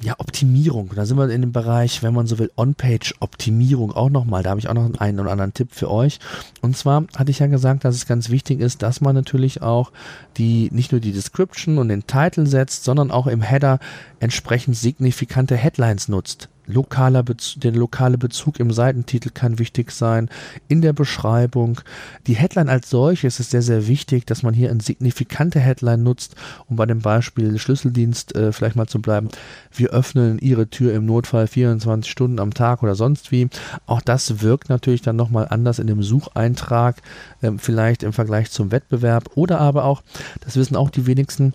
ja, 0.00 0.14
Optimierung. 0.18 0.92
Da 0.94 1.06
sind 1.06 1.16
wir 1.16 1.28
in 1.28 1.40
dem 1.40 1.52
Bereich, 1.52 2.02
wenn 2.02 2.14
man 2.14 2.26
so 2.26 2.38
will, 2.38 2.50
On-Page-Optimierung 2.56 3.92
auch 3.92 4.10
nochmal. 4.10 4.42
Da 4.42 4.50
habe 4.50 4.60
ich 4.60 4.68
auch 4.68 4.74
noch 4.74 4.88
einen 5.00 5.18
oder 5.18 5.32
anderen 5.32 5.54
Tipp 5.54 5.70
für 5.72 5.90
euch. 5.90 6.20
Und 6.60 6.76
zwar 6.76 7.04
hatte 7.16 7.30
ich 7.30 7.40
ja 7.40 7.46
gesagt, 7.46 7.84
dass 7.84 7.96
es 7.96 8.06
ganz 8.06 8.30
wichtig 8.30 8.60
ist, 8.60 8.82
dass 8.82 9.00
man 9.00 9.14
natürlich 9.14 9.62
auch 9.62 9.90
die, 10.36 10.68
nicht 10.72 10.92
nur 10.92 11.00
die 11.00 11.12
Description 11.12 11.78
und 11.78 11.88
den 11.88 12.06
Titel 12.06 12.46
setzt, 12.46 12.84
sondern 12.84 13.10
auch 13.10 13.26
im 13.26 13.42
Header 13.42 13.80
entsprechend 14.20 14.76
signifikante 14.76 15.56
Headlines 15.56 16.08
nutzt 16.08 16.48
lokaler 16.68 17.22
Bezug, 17.22 17.62
der 17.62 17.72
lokale 17.72 18.18
Bezug 18.18 18.60
im 18.60 18.70
Seitentitel 18.70 19.30
kann 19.30 19.58
wichtig 19.58 19.90
sein, 19.90 20.28
in 20.68 20.82
der 20.82 20.92
Beschreibung. 20.92 21.80
Die 22.26 22.36
Headline 22.36 22.68
als 22.68 22.90
solches 22.90 23.40
ist 23.40 23.50
sehr, 23.50 23.62
sehr 23.62 23.88
wichtig, 23.88 24.26
dass 24.26 24.42
man 24.42 24.54
hier 24.54 24.70
eine 24.70 24.80
signifikante 24.80 25.58
Headline 25.58 26.02
nutzt, 26.02 26.36
um 26.68 26.76
bei 26.76 26.86
dem 26.86 27.00
Beispiel 27.00 27.58
Schlüsseldienst 27.58 28.36
äh, 28.36 28.52
vielleicht 28.52 28.76
mal 28.76 28.86
zu 28.86 29.00
bleiben. 29.00 29.28
Wir 29.72 29.90
öffnen 29.90 30.38
Ihre 30.38 30.68
Tür 30.68 30.94
im 30.94 31.06
Notfall 31.06 31.46
24 31.46 32.10
Stunden 32.10 32.38
am 32.38 32.54
Tag 32.54 32.82
oder 32.82 32.94
sonst 32.94 33.32
wie. 33.32 33.48
Auch 33.86 34.02
das 34.02 34.42
wirkt 34.42 34.68
natürlich 34.68 35.02
dann 35.02 35.16
nochmal 35.16 35.48
anders 35.48 35.78
in 35.78 35.86
dem 35.86 36.02
Sucheintrag, 36.02 37.00
äh, 37.40 37.52
vielleicht 37.56 38.02
im 38.02 38.12
Vergleich 38.12 38.50
zum 38.50 38.70
Wettbewerb 38.70 39.30
oder 39.34 39.60
aber 39.60 39.84
auch, 39.84 40.02
das 40.40 40.56
wissen 40.56 40.76
auch 40.76 40.90
die 40.90 41.06
wenigsten, 41.06 41.54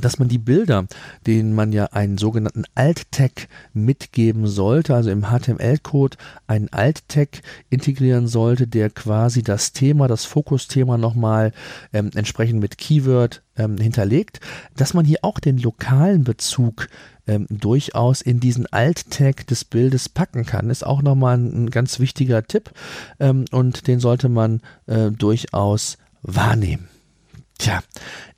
dass 0.00 0.18
man 0.18 0.28
die 0.28 0.38
Bilder, 0.38 0.86
denen 1.26 1.54
man 1.54 1.72
ja 1.72 1.86
einen 1.86 2.18
sogenannten 2.18 2.64
Alt-Tag 2.74 3.48
mitgeben 3.72 4.46
sollte, 4.46 4.94
also 4.94 5.10
im 5.10 5.26
HTML-Code 5.26 6.16
einen 6.46 6.68
Alt-Tag 6.72 7.42
integrieren 7.70 8.26
sollte, 8.26 8.66
der 8.66 8.90
quasi 8.90 9.42
das 9.42 9.72
Thema, 9.72 10.08
das 10.08 10.24
Fokusthema 10.24 10.98
nochmal 10.98 11.52
ähm, 11.92 12.10
entsprechend 12.14 12.60
mit 12.60 12.78
Keyword 12.78 13.42
ähm, 13.56 13.78
hinterlegt, 13.78 14.40
dass 14.76 14.94
man 14.94 15.04
hier 15.04 15.18
auch 15.22 15.38
den 15.38 15.58
lokalen 15.58 16.24
Bezug 16.24 16.88
ähm, 17.26 17.46
durchaus 17.48 18.22
in 18.22 18.40
diesen 18.40 18.66
Alt-Tag 18.66 19.46
des 19.46 19.64
Bildes 19.64 20.08
packen 20.08 20.44
kann, 20.44 20.70
ist 20.70 20.86
auch 20.86 21.02
nochmal 21.02 21.38
ein, 21.38 21.64
ein 21.64 21.70
ganz 21.70 21.98
wichtiger 22.00 22.44
Tipp 22.44 22.70
ähm, 23.20 23.44
und 23.50 23.86
den 23.86 24.00
sollte 24.00 24.28
man 24.28 24.60
äh, 24.86 25.10
durchaus 25.10 25.98
wahrnehmen. 26.22 26.88
Tja, 27.58 27.80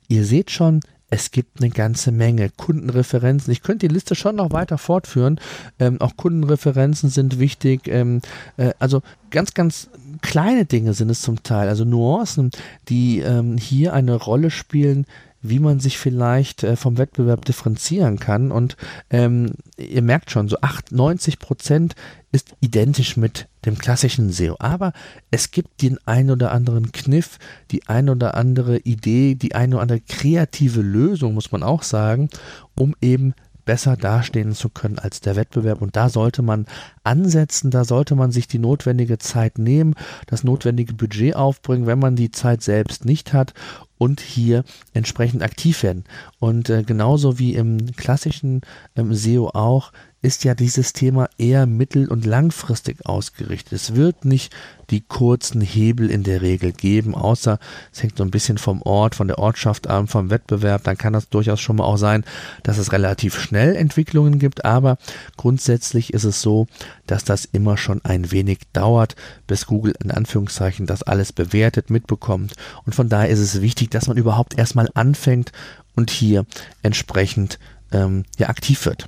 ihr 0.07 0.25
seht 0.25 0.51
schon, 0.51 0.81
es 1.09 1.31
gibt 1.31 1.61
eine 1.61 1.69
ganze 1.69 2.11
Menge 2.11 2.49
Kundenreferenzen. 2.49 3.51
Ich 3.51 3.63
könnte 3.63 3.87
die 3.87 3.93
Liste 3.93 4.15
schon 4.15 4.35
noch 4.35 4.51
weiter 4.51 4.77
fortführen. 4.77 5.39
Ähm, 5.79 5.99
auch 6.01 6.15
Kundenreferenzen 6.17 7.09
sind 7.09 7.39
wichtig. 7.39 7.87
Ähm, 7.87 8.21
äh, 8.57 8.71
also 8.79 9.01
ganz, 9.31 9.53
ganz 9.53 9.89
kleine 10.21 10.65
Dinge 10.65 10.93
sind 10.93 11.09
es 11.09 11.21
zum 11.21 11.43
Teil. 11.43 11.67
Also 11.67 11.85
Nuancen, 11.85 12.51
die 12.89 13.19
ähm, 13.19 13.57
hier 13.57 13.93
eine 13.93 14.15
Rolle 14.15 14.51
spielen, 14.51 15.05
wie 15.41 15.59
man 15.59 15.79
sich 15.79 15.97
vielleicht 15.97 16.63
äh, 16.63 16.75
vom 16.75 16.97
Wettbewerb 16.97 17.45
differenzieren 17.45 18.19
kann. 18.19 18.51
Und 18.51 18.75
ähm, 19.09 19.53
ihr 19.77 20.01
merkt 20.01 20.31
schon, 20.31 20.49
so 20.49 20.57
8, 20.61 20.91
90 20.91 21.39
Prozent 21.39 21.95
ist 22.31 22.55
identisch 22.59 23.17
mit 23.17 23.47
dem 23.65 23.77
klassischen 23.77 24.31
SEO. 24.31 24.55
Aber 24.59 24.93
es 25.31 25.51
gibt 25.51 25.81
den 25.81 25.97
ein 26.05 26.29
oder 26.29 26.51
anderen 26.51 26.91
Kniff, 26.91 27.39
die 27.71 27.87
ein 27.87 28.09
oder 28.09 28.35
andere 28.35 28.77
Idee, 28.79 29.35
die 29.35 29.55
eine 29.55 29.75
oder 29.75 29.81
andere 29.83 30.01
kreative 30.01 30.81
Lösung, 30.81 31.33
muss 31.33 31.51
man 31.51 31.63
auch 31.63 31.83
sagen, 31.83 32.29
um 32.75 32.95
eben 33.01 33.33
besser 33.69 33.95
dastehen 33.95 34.55
zu 34.55 34.69
können 34.69 34.97
als 34.97 35.21
der 35.21 35.35
Wettbewerb. 35.35 35.83
Und 35.83 35.95
da 35.95 36.09
sollte 36.09 36.41
man 36.41 36.65
ansetzen, 37.03 37.69
da 37.69 37.85
sollte 37.85 38.15
man 38.15 38.31
sich 38.31 38.47
die 38.47 38.57
notwendige 38.57 39.19
Zeit 39.19 39.59
nehmen, 39.59 39.93
das 40.25 40.43
notwendige 40.43 40.95
Budget 40.95 41.35
aufbringen, 41.35 41.85
wenn 41.85 41.99
man 41.99 42.15
die 42.15 42.31
Zeit 42.31 42.63
selbst 42.63 43.05
nicht 43.05 43.31
hat 43.31 43.53
und 43.99 44.21
hier 44.21 44.63
entsprechend 44.93 45.43
aktiv 45.43 45.83
werden. 45.83 46.05
Und 46.39 46.71
äh, 46.71 46.81
genauso 46.81 47.37
wie 47.37 47.53
im 47.53 47.95
klassischen 47.95 48.61
ähm, 48.95 49.13
SEO 49.13 49.49
auch, 49.49 49.91
ist 50.21 50.43
ja 50.43 50.53
dieses 50.53 50.91
Thema 50.91 51.29
eher 51.37 51.65
mittel- 51.65 52.09
und 52.09 52.25
langfristig 52.25 53.05
ausgerichtet. 53.05 53.73
Es 53.73 53.95
wird 53.95 54.25
nicht 54.25 54.53
die 54.89 55.01
kurzen 55.01 55.61
Hebel 55.61 56.09
in 56.09 56.23
der 56.23 56.41
Regel 56.41 56.73
geben, 56.73 57.15
außer 57.15 57.59
es 57.93 58.03
hängt 58.03 58.17
so 58.17 58.23
ein 58.23 58.31
bisschen 58.31 58.57
vom 58.57 58.81
Ort, 58.81 59.15
von 59.15 59.27
der 59.27 59.39
Ortschaft 59.39 59.87
an, 59.87 60.07
vom 60.07 60.29
Wettbewerb. 60.29 60.83
Dann 60.83 60.97
kann 60.97 61.13
das 61.13 61.29
durchaus 61.29 61.61
schon 61.61 61.77
mal 61.77 61.85
auch 61.85 61.97
sein, 61.97 62.25
dass 62.63 62.77
es 62.77 62.91
relativ 62.91 63.39
schnell 63.39 63.75
Entwicklungen 63.75 64.39
gibt, 64.39 64.65
aber 64.65 64.97
grundsätzlich 65.37 66.13
ist 66.13 66.25
es 66.25 66.41
so, 66.41 66.67
dass 67.07 67.23
das 67.23 67.45
immer 67.45 67.77
schon 67.77 68.03
ein 68.03 68.31
wenig 68.31 68.59
dauert, 68.73 69.15
bis 69.47 69.67
Google 69.67 69.93
in 70.03 70.11
Anführungszeichen 70.11 70.85
das 70.85 71.03
alles 71.03 71.31
bewertet, 71.31 71.89
mitbekommt. 71.89 72.55
Und 72.85 72.93
von 72.93 73.07
daher 73.07 73.29
ist 73.29 73.39
es 73.39 73.61
wichtig, 73.61 73.91
dass 73.91 74.07
man 74.07 74.17
überhaupt 74.17 74.57
erstmal 74.57 74.89
anfängt 74.95 75.53
und 75.95 76.11
hier 76.11 76.45
entsprechend 76.83 77.57
ähm, 77.91 78.25
ja, 78.37 78.49
aktiv 78.49 78.85
wird. 78.85 79.07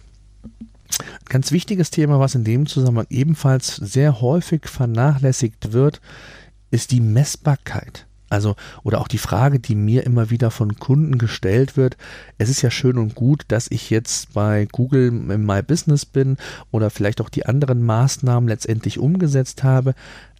Ganz 1.29 1.51
wichtiges 1.51 1.91
Thema, 1.91 2.19
was 2.19 2.35
in 2.35 2.43
dem 2.43 2.65
Zusammenhang 2.65 3.07
ebenfalls 3.09 3.75
sehr 3.75 4.21
häufig 4.21 4.67
vernachlässigt 4.67 5.73
wird, 5.73 6.01
ist 6.71 6.91
die 6.91 7.01
Messbarkeit. 7.01 8.07
Also, 8.31 8.55
oder 8.83 9.01
auch 9.01 9.09
die 9.09 9.17
Frage, 9.17 9.59
die 9.59 9.75
mir 9.75 10.05
immer 10.05 10.29
wieder 10.29 10.51
von 10.51 10.77
Kunden 10.77 11.17
gestellt 11.17 11.75
wird. 11.75 11.97
Es 12.37 12.49
ist 12.49 12.61
ja 12.61 12.71
schön 12.71 12.97
und 12.97 13.13
gut, 13.13 13.43
dass 13.49 13.69
ich 13.69 13.89
jetzt 13.89 14.33
bei 14.33 14.69
Google 14.71 15.07
in 15.07 15.45
My 15.45 15.61
Business 15.61 16.05
bin 16.05 16.37
oder 16.71 16.89
vielleicht 16.89 17.19
auch 17.19 17.27
die 17.27 17.45
anderen 17.45 17.83
Maßnahmen 17.83 18.47
letztendlich 18.47 18.99
umgesetzt 18.99 19.63
habe. 19.63 19.95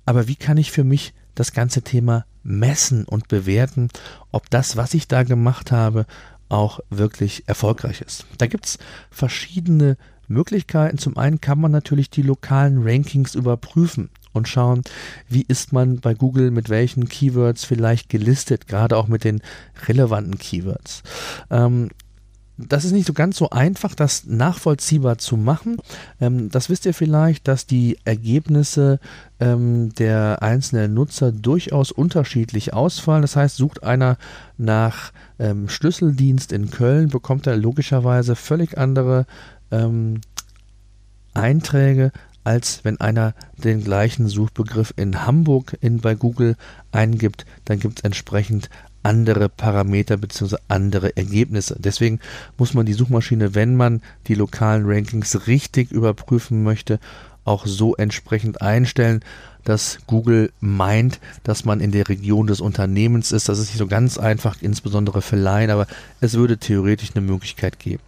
Aber 0.06 0.30
wie 0.30 0.38
kann 0.38 0.56
ich 0.56 0.72
für 0.72 0.86
mich 0.86 1.14
das 1.36 1.52
ganze 1.52 1.82
Thema 1.82 2.26
messen 2.44 3.04
und 3.04 3.28
bewerten, 3.28 3.90
ob 4.32 4.50
das, 4.50 4.78
was 4.78 4.94
ich 4.94 5.10
da 5.10 5.24
gemacht 5.24 5.74
habe, 5.74 6.06
auch 6.48 6.80
wirklich 6.90 7.44
erfolgreich 7.48 8.00
ist? 8.00 8.26
Da 8.38 8.48
gibt 8.48 8.68
es 8.68 8.78
verschiedene 9.10 9.98
Möglichkeiten. 10.32 10.98
Zum 10.98 11.18
einen 11.18 11.42
kann 11.42 11.60
man 11.60 11.72
natürlich 11.72 12.10
die 12.10 12.22
lokalen 12.22 12.82
Rankings 12.84 13.36
überprüfen 13.36 14.10
und 14.34 14.48
schauen, 14.48 14.82
wie 15.28 15.46
ist 15.48 15.74
man 15.74 16.00
bei 16.00 16.14
Google 16.14 16.52
mit 16.52 16.70
welchen 16.70 17.10
Keywords 17.10 17.66
vielleicht 17.66 18.10
gelistet, 18.10 18.68
gerade 18.68 18.98
auch 18.98 19.08
mit 19.08 19.24
den 19.24 19.42
relevanten 19.88 20.38
Keywords. 20.38 21.04
Ähm, 21.50 21.90
das 22.68 22.86
ist 22.86 22.92
nicht 22.92 23.08
so 23.08 23.14
ganz 23.14 23.38
so 23.38 23.50
einfach, 23.50 23.96
das 23.96 24.26
nachvollziehbar 24.26 25.18
zu 25.18 25.38
machen. 25.38 25.78
Ähm, 26.20 26.50
das 26.50 26.70
wisst 26.70 26.86
ihr 26.86 26.94
vielleicht, 26.94 27.48
dass 27.48 27.66
die 27.66 27.98
Ergebnisse 28.06 29.00
ähm, 29.40 29.94
der 29.96 30.42
einzelnen 30.42 30.94
Nutzer 30.94 31.32
durchaus 31.32 31.92
unterschiedlich 31.92 32.74
ausfallen. 32.74 33.22
Das 33.22 33.36
heißt, 33.36 33.56
sucht 33.56 33.84
einer 33.84 34.18
nach 34.58 35.12
ähm, 35.40 35.70
Schlüsseldienst 35.70 36.52
in 36.52 36.70
Köln, 36.70 37.10
bekommt 37.10 37.48
er 37.48 37.58
logischerweise 37.58 38.36
völlig 38.36 38.78
andere 38.78 39.26
ähm, 39.72 40.22
Einträge, 41.34 42.12
als 42.44 42.84
wenn 42.84 43.00
einer 43.00 43.34
den 43.58 43.84
gleichen 43.84 44.28
Suchbegriff 44.28 44.94
in 44.98 45.26
Hamburg 45.26 45.78
in, 45.82 46.00
bei 46.00 46.16
Google 46.16 46.56
eingibt, 46.92 47.46
dann 47.66 47.80
gibt 47.80 48.00
es 48.00 48.04
entsprechend 48.04 48.70
andere 49.04 49.50
Parameter 49.50 50.18
bzw. 50.18 50.58
andere 50.68 51.16
Ergebnisse. 51.18 51.76
Deswegen 51.80 52.20
muss 52.58 52.74
man 52.74 52.86
die 52.86 52.94
Suchmaschine, 52.94 53.56
wenn 53.56 53.76
man 53.76 54.02
die 54.28 54.36
lokalen 54.36 54.84
Rankings 54.86 55.48
richtig 55.48 55.92
überprüfen 55.92 56.64
möchte, 56.64 57.00
auch 57.44 57.66
so 57.66 57.96
entsprechend 57.96 58.62
einstellen, 58.62 59.24
dass 59.64 60.00
Google 60.08 60.52
meint, 60.60 61.20
dass 61.44 61.66
man 61.66 61.82
in 61.82 61.92
der 61.92 62.10
Region 62.10 62.48
des 62.48 62.62
Unternehmens 62.62 63.32
ist. 63.32 63.48
Das 63.48 63.60
ist 63.60 63.68
nicht 63.68 63.78
so 63.78 63.88
ganz 63.88 64.18
einfach, 64.18 64.58
insbesondere 64.62 65.22
für 65.22 65.36
Laien, 65.36 65.70
aber 65.70 65.88
es 66.20 66.34
würde 66.34 66.58
theoretisch 66.58 67.12
eine 67.14 67.26
Möglichkeit 67.26 67.80
geben. 67.80 68.02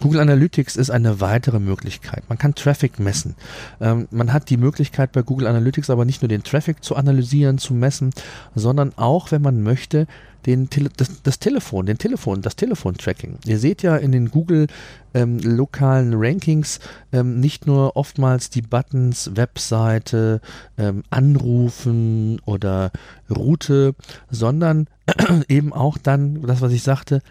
Google 0.00 0.20
Analytics 0.20 0.76
ist 0.76 0.90
eine 0.90 1.20
weitere 1.20 1.58
Möglichkeit. 1.58 2.22
Man 2.28 2.38
kann 2.38 2.54
Traffic 2.54 2.98
messen. 2.98 3.34
Ähm, 3.80 4.08
man 4.10 4.32
hat 4.32 4.50
die 4.50 4.56
Möglichkeit 4.56 5.12
bei 5.12 5.22
Google 5.22 5.46
Analytics 5.46 5.90
aber 5.90 6.04
nicht 6.04 6.22
nur 6.22 6.28
den 6.28 6.42
Traffic 6.42 6.82
zu 6.82 6.96
analysieren, 6.96 7.58
zu 7.58 7.74
messen, 7.74 8.10
sondern 8.54 8.92
auch, 8.96 9.30
wenn 9.30 9.42
man 9.42 9.62
möchte, 9.62 10.06
den 10.46 10.70
Tele 10.70 10.90
das, 10.96 11.22
das, 11.22 11.38
Telefon, 11.38 11.86
den 11.86 11.98
Telefon, 11.98 12.42
das 12.42 12.56
Telefon-Tracking. 12.56 13.38
Ihr 13.46 13.58
seht 13.58 13.82
ja 13.82 13.96
in 13.96 14.12
den 14.12 14.30
Google 14.30 14.66
ähm, 15.14 15.38
lokalen 15.38 16.12
Rankings 16.14 16.80
ähm, 17.12 17.40
nicht 17.40 17.66
nur 17.66 17.96
oftmals 17.96 18.50
die 18.50 18.62
Buttons, 18.62 19.30
Webseite, 19.34 20.40
ähm, 20.76 21.02
Anrufen 21.10 22.40
oder 22.44 22.90
Route, 23.30 23.94
sondern 24.30 24.88
eben 25.48 25.72
auch 25.72 25.98
dann, 25.98 26.42
das 26.42 26.60
was 26.60 26.72
ich 26.72 26.82
sagte, 26.82 27.22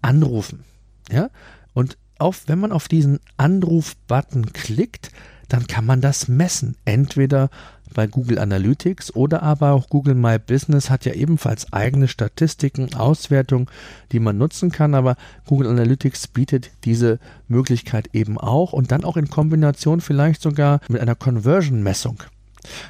Anrufen. 0.00 0.64
Ja, 1.10 1.30
und 1.74 1.98
auf, 2.18 2.44
wenn 2.46 2.60
man 2.60 2.72
auf 2.72 2.88
diesen 2.88 3.18
Anruf-Button 3.36 4.52
klickt, 4.52 5.10
dann 5.48 5.66
kann 5.66 5.84
man 5.84 6.00
das 6.00 6.28
messen. 6.28 6.76
Entweder 6.84 7.50
bei 7.92 8.06
Google 8.06 8.38
Analytics 8.38 9.14
oder 9.14 9.42
aber 9.42 9.72
auch 9.72 9.88
Google 9.88 10.14
My 10.14 10.38
Business 10.38 10.90
hat 10.90 11.04
ja 11.04 11.12
ebenfalls 11.12 11.72
eigene 11.72 12.08
Statistiken, 12.08 12.94
Auswertungen, 12.94 13.66
die 14.12 14.20
man 14.20 14.38
nutzen 14.38 14.70
kann, 14.70 14.94
aber 14.94 15.16
Google 15.46 15.68
Analytics 15.68 16.28
bietet 16.28 16.70
diese 16.84 17.18
Möglichkeit 17.48 18.10
eben 18.12 18.38
auch 18.38 18.72
und 18.72 18.92
dann 18.92 19.04
auch 19.04 19.16
in 19.16 19.30
Kombination 19.30 20.00
vielleicht 20.00 20.42
sogar 20.42 20.80
mit 20.88 21.00
einer 21.00 21.14
Conversion-Messung. 21.14 22.22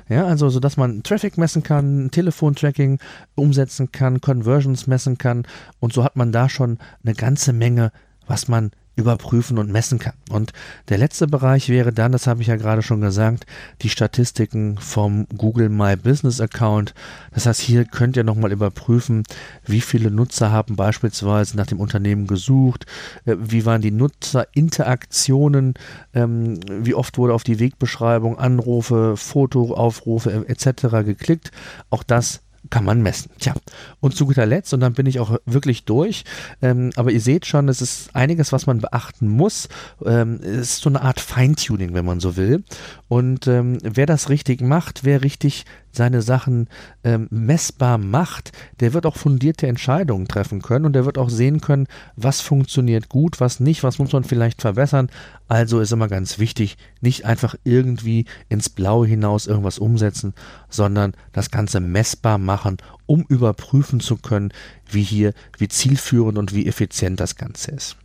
Ja, 0.08 0.26
also 0.26 0.50
so 0.50 0.60
dass 0.60 0.76
man 0.76 1.02
Traffic 1.02 1.38
messen 1.38 1.62
kann, 1.62 2.10
Telefontracking 2.10 2.98
umsetzen 3.34 3.90
kann, 3.90 4.20
Conversions 4.20 4.86
messen 4.86 5.16
kann 5.18 5.46
und 5.80 5.92
so 5.92 6.04
hat 6.04 6.16
man 6.16 6.32
da 6.32 6.48
schon 6.48 6.78
eine 7.04 7.14
ganze 7.14 7.52
Menge, 7.52 7.90
was 8.26 8.48
man 8.48 8.70
überprüfen 8.94 9.58
und 9.58 9.70
messen 9.70 9.98
kann. 9.98 10.12
Und 10.30 10.52
der 10.88 10.98
letzte 10.98 11.26
Bereich 11.26 11.68
wäre 11.68 11.92
dann, 11.92 12.12
das 12.12 12.26
habe 12.26 12.42
ich 12.42 12.48
ja 12.48 12.56
gerade 12.56 12.82
schon 12.82 13.00
gesagt, 13.00 13.46
die 13.80 13.88
Statistiken 13.88 14.76
vom 14.78 15.26
Google 15.36 15.70
My 15.70 15.96
Business 15.96 16.40
Account. 16.40 16.94
Das 17.32 17.46
heißt, 17.46 17.60
hier 17.60 17.84
könnt 17.84 18.16
ihr 18.16 18.24
nochmal 18.24 18.52
überprüfen, 18.52 19.22
wie 19.64 19.80
viele 19.80 20.10
Nutzer 20.10 20.52
haben 20.52 20.76
beispielsweise 20.76 21.56
nach 21.56 21.66
dem 21.66 21.80
Unternehmen 21.80 22.26
gesucht, 22.26 22.84
äh, 23.24 23.36
wie 23.38 23.64
waren 23.64 23.80
die 23.80 23.90
Nutzerinteraktionen, 23.90 25.74
ähm, 26.12 26.60
wie 26.68 26.94
oft 26.94 27.16
wurde 27.16 27.34
auf 27.34 27.44
die 27.44 27.58
Wegbeschreibung, 27.58 28.38
Anrufe, 28.38 29.16
Fotoaufrufe 29.16 30.44
etc. 30.48 31.04
geklickt. 31.04 31.50
Auch 31.88 32.02
das 32.02 32.42
kann 32.70 32.84
man 32.84 33.02
messen. 33.02 33.30
Tja, 33.38 33.54
und 34.00 34.16
zu 34.16 34.26
guter 34.26 34.46
Letzt, 34.46 34.72
und 34.72 34.80
dann 34.80 34.94
bin 34.94 35.06
ich 35.06 35.20
auch 35.20 35.36
wirklich 35.46 35.84
durch, 35.84 36.24
ähm, 36.60 36.90
aber 36.96 37.10
ihr 37.10 37.20
seht 37.20 37.46
schon, 37.46 37.68
es 37.68 37.82
ist 37.82 38.14
einiges, 38.14 38.52
was 38.52 38.66
man 38.66 38.80
beachten 38.80 39.28
muss. 39.28 39.68
Ähm, 40.04 40.40
es 40.42 40.74
ist 40.74 40.82
so 40.82 40.90
eine 40.90 41.02
Art 41.02 41.20
Feintuning, 41.20 41.94
wenn 41.94 42.04
man 42.04 42.20
so 42.20 42.36
will. 42.36 42.64
Und 43.08 43.46
ähm, 43.46 43.78
wer 43.82 44.06
das 44.06 44.28
richtig 44.28 44.60
macht, 44.60 45.04
wer 45.04 45.22
richtig 45.22 45.64
seine 45.92 46.22
Sachen 46.22 46.68
ähm, 47.04 47.28
messbar 47.30 47.98
macht, 47.98 48.52
der 48.80 48.94
wird 48.94 49.06
auch 49.06 49.16
fundierte 49.16 49.66
Entscheidungen 49.66 50.26
treffen 50.26 50.62
können 50.62 50.86
und 50.86 50.94
der 50.94 51.04
wird 51.04 51.18
auch 51.18 51.30
sehen 51.30 51.60
können, 51.60 51.86
was 52.16 52.40
funktioniert 52.40 53.08
gut, 53.08 53.40
was 53.40 53.60
nicht, 53.60 53.82
was 53.82 53.98
muss 53.98 54.12
man 54.12 54.24
vielleicht 54.24 54.62
verbessern. 54.62 55.10
Also 55.48 55.80
ist 55.80 55.92
immer 55.92 56.08
ganz 56.08 56.38
wichtig, 56.38 56.78
nicht 57.00 57.26
einfach 57.26 57.54
irgendwie 57.62 58.24
ins 58.48 58.70
Blaue 58.70 59.06
hinaus 59.06 59.46
irgendwas 59.46 59.78
umsetzen, 59.78 60.34
sondern 60.68 61.12
das 61.32 61.50
Ganze 61.50 61.80
messbar 61.80 62.38
machen, 62.38 62.78
um 63.06 63.22
überprüfen 63.28 64.00
zu 64.00 64.16
können, 64.16 64.52
wie 64.90 65.02
hier, 65.02 65.34
wie 65.58 65.68
zielführend 65.68 66.38
und 66.38 66.54
wie 66.54 66.66
effizient 66.66 67.20
das 67.20 67.36
Ganze 67.36 67.72
ist. 67.72 67.96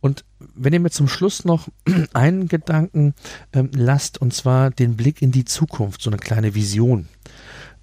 Und 0.00 0.24
wenn 0.54 0.72
ihr 0.72 0.80
mir 0.80 0.90
zum 0.90 1.08
Schluss 1.08 1.44
noch 1.44 1.68
einen 2.12 2.48
Gedanken 2.48 3.14
ähm, 3.52 3.70
lasst, 3.74 4.20
und 4.20 4.34
zwar 4.34 4.70
den 4.70 4.96
Blick 4.96 5.22
in 5.22 5.32
die 5.32 5.44
Zukunft, 5.44 6.02
so 6.02 6.10
eine 6.10 6.18
kleine 6.18 6.54
Vision. 6.54 7.08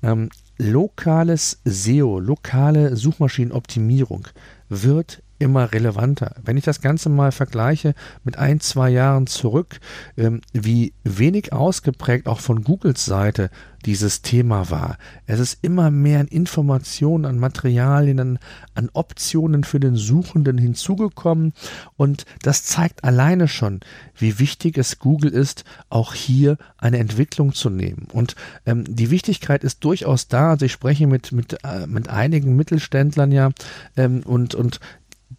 Ähm, 0.03 0.29
lokales 0.57 1.59
SEO, 1.65 2.19
lokale 2.19 2.95
Suchmaschinenoptimierung 2.95 4.27
wird 4.69 5.23
immer 5.41 5.73
relevanter. 5.73 6.35
Wenn 6.43 6.57
ich 6.57 6.63
das 6.63 6.81
Ganze 6.81 7.09
mal 7.09 7.31
vergleiche 7.31 7.95
mit 8.23 8.37
ein, 8.37 8.59
zwei 8.59 8.89
Jahren 8.89 9.27
zurück, 9.27 9.79
ähm, 10.17 10.41
wie 10.53 10.93
wenig 11.03 11.51
ausgeprägt 11.51 12.27
auch 12.27 12.39
von 12.39 12.63
Googles 12.63 13.03
Seite 13.05 13.49
dieses 13.85 14.21
Thema 14.21 14.69
war. 14.69 14.97
Es 15.25 15.39
ist 15.39 15.57
immer 15.61 15.89
mehr 15.91 16.19
an 16.19 16.27
Informationen, 16.27 17.25
an 17.25 17.39
Materialien, 17.39 18.19
an, 18.19 18.39
an 18.75 18.89
Optionen 18.93 19.63
für 19.63 19.79
den 19.79 19.95
Suchenden 19.95 20.57
hinzugekommen 20.57 21.53
und 21.97 22.25
das 22.43 22.63
zeigt 22.63 23.03
alleine 23.03 23.47
schon, 23.47 23.79
wie 24.15 24.39
wichtig 24.39 24.77
es 24.77 24.99
Google 24.99 25.31
ist, 25.31 25.63
auch 25.89 26.13
hier 26.13 26.57
eine 26.77 26.99
Entwicklung 26.99 27.53
zu 27.53 27.69
nehmen. 27.69 28.07
Und 28.13 28.35
ähm, 28.65 28.83
die 28.87 29.09
Wichtigkeit 29.09 29.63
ist 29.63 29.83
durchaus 29.83 30.27
da. 30.27 30.51
Also 30.51 30.65
ich 30.65 30.71
spreche 30.71 31.07
mit, 31.07 31.31
mit, 31.31 31.57
äh, 31.63 31.87
mit 31.87 32.09
einigen 32.09 32.55
Mittelständlern 32.55 33.31
ja 33.31 33.49
ähm, 33.97 34.21
und, 34.23 34.53
und 34.55 34.79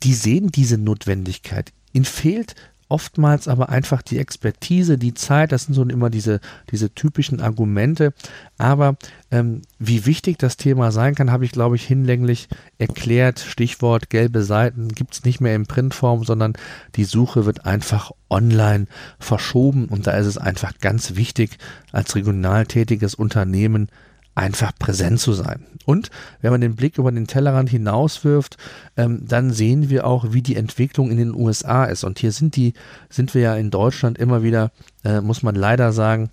die 0.02 0.14
sehen 0.14 0.48
diese 0.48 0.78
Notwendigkeit. 0.78 1.72
Ihnen 1.92 2.04
fehlt 2.04 2.54
oftmals 2.92 3.48
aber 3.48 3.70
einfach 3.70 4.02
die 4.02 4.18
Expertise, 4.18 4.98
die 4.98 5.14
Zeit, 5.14 5.50
das 5.50 5.64
sind 5.64 5.72
so 5.74 5.82
immer 5.82 6.10
diese, 6.10 6.40
diese 6.70 6.94
typischen 6.94 7.40
Argumente. 7.40 8.12
Aber 8.58 8.96
ähm, 9.30 9.62
wie 9.78 10.04
wichtig 10.04 10.38
das 10.38 10.58
Thema 10.58 10.92
sein 10.92 11.14
kann, 11.14 11.32
habe 11.32 11.46
ich, 11.46 11.52
glaube 11.52 11.76
ich, 11.76 11.86
hinlänglich 11.86 12.48
erklärt. 12.76 13.40
Stichwort 13.40 14.10
gelbe 14.10 14.42
Seiten 14.42 14.88
gibt 14.88 15.14
es 15.14 15.24
nicht 15.24 15.40
mehr 15.40 15.56
in 15.56 15.64
Printform, 15.64 16.24
sondern 16.24 16.52
die 16.96 17.04
Suche 17.04 17.46
wird 17.46 17.64
einfach 17.64 18.12
online 18.28 18.86
verschoben. 19.18 19.86
Und 19.86 20.06
da 20.06 20.12
ist 20.12 20.26
es 20.26 20.36
einfach 20.36 20.78
ganz 20.78 21.16
wichtig, 21.16 21.56
als 21.92 22.14
regional 22.14 22.66
tätiges 22.66 23.14
Unternehmen 23.14 23.88
einfach 24.34 24.72
präsent 24.78 25.20
zu 25.20 25.32
sein. 25.32 25.66
Und 25.84 26.10
wenn 26.40 26.52
man 26.52 26.60
den 26.60 26.76
Blick 26.76 26.98
über 26.98 27.12
den 27.12 27.26
Tellerrand 27.26 27.68
hinauswirft, 27.70 28.56
ähm, 28.96 29.22
dann 29.26 29.52
sehen 29.52 29.90
wir 29.90 30.06
auch, 30.06 30.32
wie 30.32 30.42
die 30.42 30.56
Entwicklung 30.56 31.10
in 31.10 31.18
den 31.18 31.34
USA 31.34 31.84
ist. 31.84 32.04
Und 32.04 32.18
hier 32.18 32.32
sind 32.32 32.56
die, 32.56 32.74
sind 33.10 33.34
wir 33.34 33.42
ja 33.42 33.56
in 33.56 33.70
Deutschland 33.70 34.18
immer 34.18 34.42
wieder, 34.42 34.70
äh, 35.04 35.20
muss 35.20 35.42
man 35.42 35.54
leider 35.54 35.92
sagen, 35.92 36.30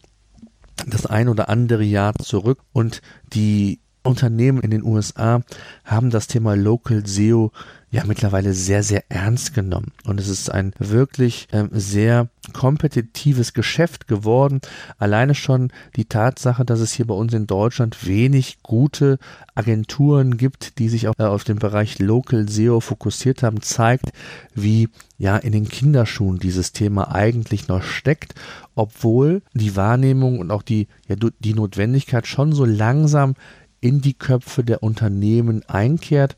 das 0.88 1.06
ein 1.06 1.28
oder 1.28 1.50
andere 1.50 1.84
Jahr 1.84 2.14
zurück. 2.16 2.60
Und 2.72 3.02
die 3.34 3.80
Unternehmen 4.04 4.62
in 4.62 4.72
den 4.72 4.84
USA 4.84 5.42
haben 5.84 6.10
das 6.10 6.28
Thema 6.28 6.56
Local 6.56 7.06
SEO 7.06 7.52
ja 7.92 8.04
mittlerweile 8.06 8.54
sehr, 8.54 8.84
sehr 8.84 9.04
ernst 9.10 9.54
genommen. 9.54 9.92
Und 10.06 10.20
es 10.20 10.28
ist 10.28 10.52
ein 10.52 10.74
wirklich 10.78 11.48
ähm, 11.52 11.70
sehr 11.72 12.30
kompetitives 12.54 13.54
Geschäft 13.54 14.08
geworden. 14.08 14.62
Alleine 14.98 15.34
schon 15.34 15.72
die 15.96 16.06
Tatsache, 16.06 16.66
dass 16.66 16.80
es 16.80 16.94
hier 16.94 17.08
bei 17.08 17.16
uns 17.16 17.34
in 17.34 17.48
Deutschland 17.48 18.06
wenig 18.06 18.62
gute 18.62 19.18
Agenturen 19.56 20.38
gibt, 20.38 20.78
die 20.78 20.90
sich 20.90 21.08
auch 21.08 21.16
äh, 21.18 21.24
auf 21.24 21.44
den 21.44 21.58
Bereich 21.58 21.98
Local 22.00 22.48
SEO 22.48 22.80
fokussiert 22.80 23.42
haben, 23.42 23.62
zeigt, 23.62 24.12
wie 24.54 24.90
ja 25.18 25.38
in 25.38 25.52
den 25.52 25.68
Kinderschuhen 25.68 26.38
dieses 26.38 26.72
Thema 26.72 27.14
eigentlich 27.14 27.68
noch 27.68 27.82
steckt, 27.84 28.36
obwohl 28.76 29.42
die 29.54 29.76
Wahrnehmung 29.76 30.40
und 30.40 30.52
auch 30.52 30.64
die, 30.64 30.88
ja, 31.08 31.16
die 31.16 31.54
Notwendigkeit 31.54 32.28
schon 32.28 32.54
so 32.54 32.66
langsam 32.66 33.34
in 33.82 34.02
die 34.02 34.14
Köpfe 34.14 34.64
der 34.64 34.84
Unternehmen 34.84 35.64
einkehrt, 35.68 36.36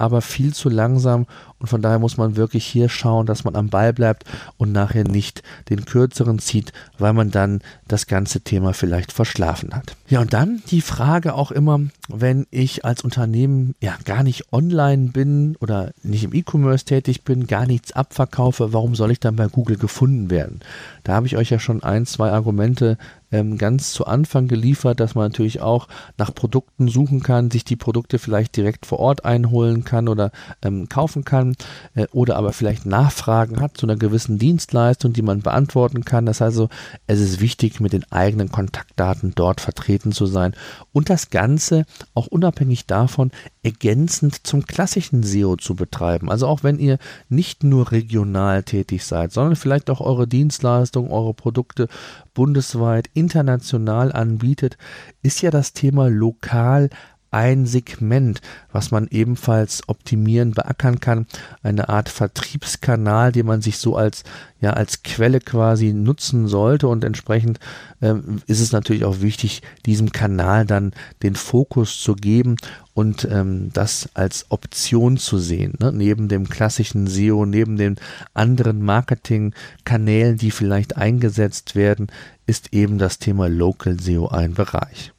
aber 0.00 0.22
viel 0.22 0.54
zu 0.54 0.70
langsam, 0.70 1.26
Und 1.60 1.68
von 1.68 1.82
daher 1.82 1.98
muss 1.98 2.16
man 2.16 2.36
wirklich 2.36 2.64
hier 2.64 2.88
schauen, 2.88 3.26
dass 3.26 3.44
man 3.44 3.54
am 3.54 3.68
Ball 3.68 3.92
bleibt 3.92 4.24
und 4.56 4.72
nachher 4.72 5.04
nicht 5.04 5.42
den 5.68 5.84
kürzeren 5.84 6.38
zieht, 6.38 6.72
weil 6.98 7.12
man 7.12 7.30
dann 7.30 7.60
das 7.86 8.06
ganze 8.06 8.40
Thema 8.40 8.72
vielleicht 8.72 9.12
verschlafen 9.12 9.74
hat. 9.74 9.94
Ja, 10.08 10.20
und 10.20 10.32
dann 10.32 10.62
die 10.70 10.80
Frage 10.80 11.34
auch 11.34 11.50
immer, 11.50 11.80
wenn 12.08 12.46
ich 12.50 12.84
als 12.84 13.02
Unternehmen 13.04 13.74
ja 13.80 13.94
gar 14.04 14.22
nicht 14.22 14.52
online 14.52 15.10
bin 15.10 15.56
oder 15.60 15.92
nicht 16.02 16.24
im 16.24 16.34
E-Commerce 16.34 16.86
tätig 16.86 17.24
bin, 17.24 17.46
gar 17.46 17.66
nichts 17.66 17.92
abverkaufe, 17.92 18.72
warum 18.72 18.94
soll 18.94 19.10
ich 19.10 19.20
dann 19.20 19.36
bei 19.36 19.46
Google 19.46 19.76
gefunden 19.76 20.30
werden? 20.30 20.60
Da 21.04 21.14
habe 21.14 21.26
ich 21.26 21.36
euch 21.36 21.50
ja 21.50 21.58
schon 21.58 21.82
ein, 21.82 22.06
zwei 22.06 22.30
Argumente 22.30 22.96
ähm, 23.32 23.58
ganz 23.58 23.92
zu 23.92 24.06
Anfang 24.06 24.48
geliefert, 24.48 25.00
dass 25.00 25.14
man 25.14 25.26
natürlich 25.26 25.60
auch 25.60 25.88
nach 26.18 26.34
Produkten 26.34 26.88
suchen 26.88 27.22
kann, 27.22 27.50
sich 27.50 27.64
die 27.64 27.76
Produkte 27.76 28.18
vielleicht 28.18 28.56
direkt 28.56 28.86
vor 28.86 28.98
Ort 28.98 29.24
einholen 29.24 29.84
kann 29.84 30.08
oder 30.08 30.32
ähm, 30.62 30.88
kaufen 30.88 31.24
kann 31.24 31.49
äh, 31.94 32.06
oder 32.12 32.36
aber 32.36 32.52
vielleicht 32.52 32.86
Nachfragen 32.86 33.60
hat 33.60 33.76
zu 33.76 33.86
einer 33.86 33.96
gewissen 33.96 34.38
Dienstleistung, 34.38 35.12
die 35.12 35.22
man 35.22 35.40
beantworten 35.40 36.04
kann. 36.04 36.26
Das 36.26 36.40
heißt 36.40 36.50
also, 36.50 36.68
es 37.06 37.20
ist 37.20 37.40
wichtig, 37.40 37.80
mit 37.80 37.92
den 37.92 38.10
eigenen 38.10 38.50
Kontaktdaten 38.50 39.32
dort 39.36 39.60
vertreten 39.60 40.10
zu 40.10 40.26
sein 40.26 40.52
und 40.92 41.10
das 41.10 41.30
Ganze 41.30 41.86
auch 42.12 42.26
unabhängig 42.26 42.86
davon 42.86 43.30
ergänzend 43.62 44.46
zum 44.46 44.66
klassischen 44.66 45.22
SEO 45.22 45.56
zu 45.56 45.76
betreiben. 45.76 46.30
Also 46.30 46.46
auch 46.46 46.64
wenn 46.64 46.78
ihr 46.78 46.98
nicht 47.28 47.62
nur 47.62 47.92
regional 47.92 48.62
tätig 48.64 49.04
seid, 49.04 49.32
sondern 49.32 49.54
vielleicht 49.54 49.90
auch 49.90 50.00
eure 50.00 50.26
Dienstleistungen, 50.26 51.10
eure 51.10 51.34
Produkte 51.34 51.88
bundesweit, 52.34 53.08
international 53.14 54.12
anbietet, 54.12 54.76
ist 55.22 55.42
ja 55.42 55.50
das 55.50 55.72
Thema 55.72 56.08
lokal 56.08 56.90
ein 57.30 57.66
Segment, 57.66 58.40
was 58.72 58.90
man 58.90 59.08
ebenfalls 59.10 59.88
optimieren, 59.88 60.52
beackern 60.52 61.00
kann, 61.00 61.26
eine 61.62 61.88
Art 61.88 62.08
Vertriebskanal, 62.08 63.32
den 63.32 63.46
man 63.46 63.62
sich 63.62 63.78
so 63.78 63.96
als 63.96 64.24
ja 64.60 64.70
als 64.70 65.02
Quelle 65.02 65.40
quasi 65.40 65.92
nutzen 65.92 66.46
sollte 66.46 66.88
und 66.88 67.04
entsprechend 67.04 67.58
ähm, 68.02 68.42
ist 68.46 68.60
es 68.60 68.72
natürlich 68.72 69.04
auch 69.04 69.20
wichtig, 69.20 69.62
diesem 69.86 70.12
Kanal 70.12 70.66
dann 70.66 70.92
den 71.22 71.34
Fokus 71.34 72.00
zu 72.00 72.14
geben 72.14 72.56
und 72.92 73.26
ähm, 73.30 73.70
das 73.72 74.10
als 74.14 74.46
Option 74.50 75.16
zu 75.16 75.38
sehen, 75.38 75.74
ne? 75.78 75.92
neben 75.92 76.28
dem 76.28 76.48
klassischen 76.48 77.06
SEO, 77.06 77.46
neben 77.46 77.76
den 77.76 77.96
anderen 78.34 78.82
Marketingkanälen, 78.82 80.36
die 80.36 80.50
vielleicht 80.50 80.96
eingesetzt 80.96 81.74
werden, 81.74 82.08
ist 82.46 82.74
eben 82.74 82.98
das 82.98 83.18
Thema 83.18 83.48
Local 83.48 83.98
SEO 83.98 84.28
ein 84.28 84.54
Bereich. 84.54 85.12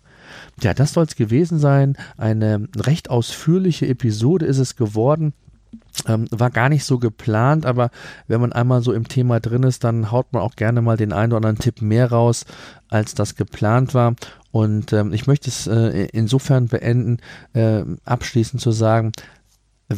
Ja, 0.61 0.73
das 0.73 0.93
soll 0.93 1.05
es 1.05 1.15
gewesen 1.15 1.59
sein. 1.59 1.97
Eine 2.17 2.67
recht 2.75 3.09
ausführliche 3.09 3.87
Episode 3.87 4.45
ist 4.45 4.59
es 4.59 4.75
geworden. 4.75 5.33
Ähm, 6.07 6.27
war 6.31 6.49
gar 6.49 6.69
nicht 6.69 6.85
so 6.85 6.99
geplant, 6.99 7.65
aber 7.65 7.91
wenn 8.27 8.41
man 8.41 8.53
einmal 8.53 8.81
so 8.81 8.93
im 8.93 9.07
Thema 9.07 9.39
drin 9.39 9.63
ist, 9.63 9.83
dann 9.83 10.11
haut 10.11 10.31
man 10.33 10.41
auch 10.41 10.55
gerne 10.55 10.81
mal 10.81 10.97
den 10.97 11.13
einen 11.13 11.31
oder 11.31 11.37
anderen 11.37 11.57
Tipp 11.57 11.81
mehr 11.81 12.11
raus, 12.11 12.45
als 12.89 13.13
das 13.13 13.35
geplant 13.35 13.93
war. 13.93 14.15
Und 14.51 14.93
ähm, 14.93 15.13
ich 15.13 15.27
möchte 15.27 15.49
es 15.49 15.67
äh, 15.67 16.07
insofern 16.11 16.67
beenden, 16.67 17.17
äh, 17.53 17.83
abschließend 18.05 18.61
zu 18.61 18.71
sagen, 18.71 19.11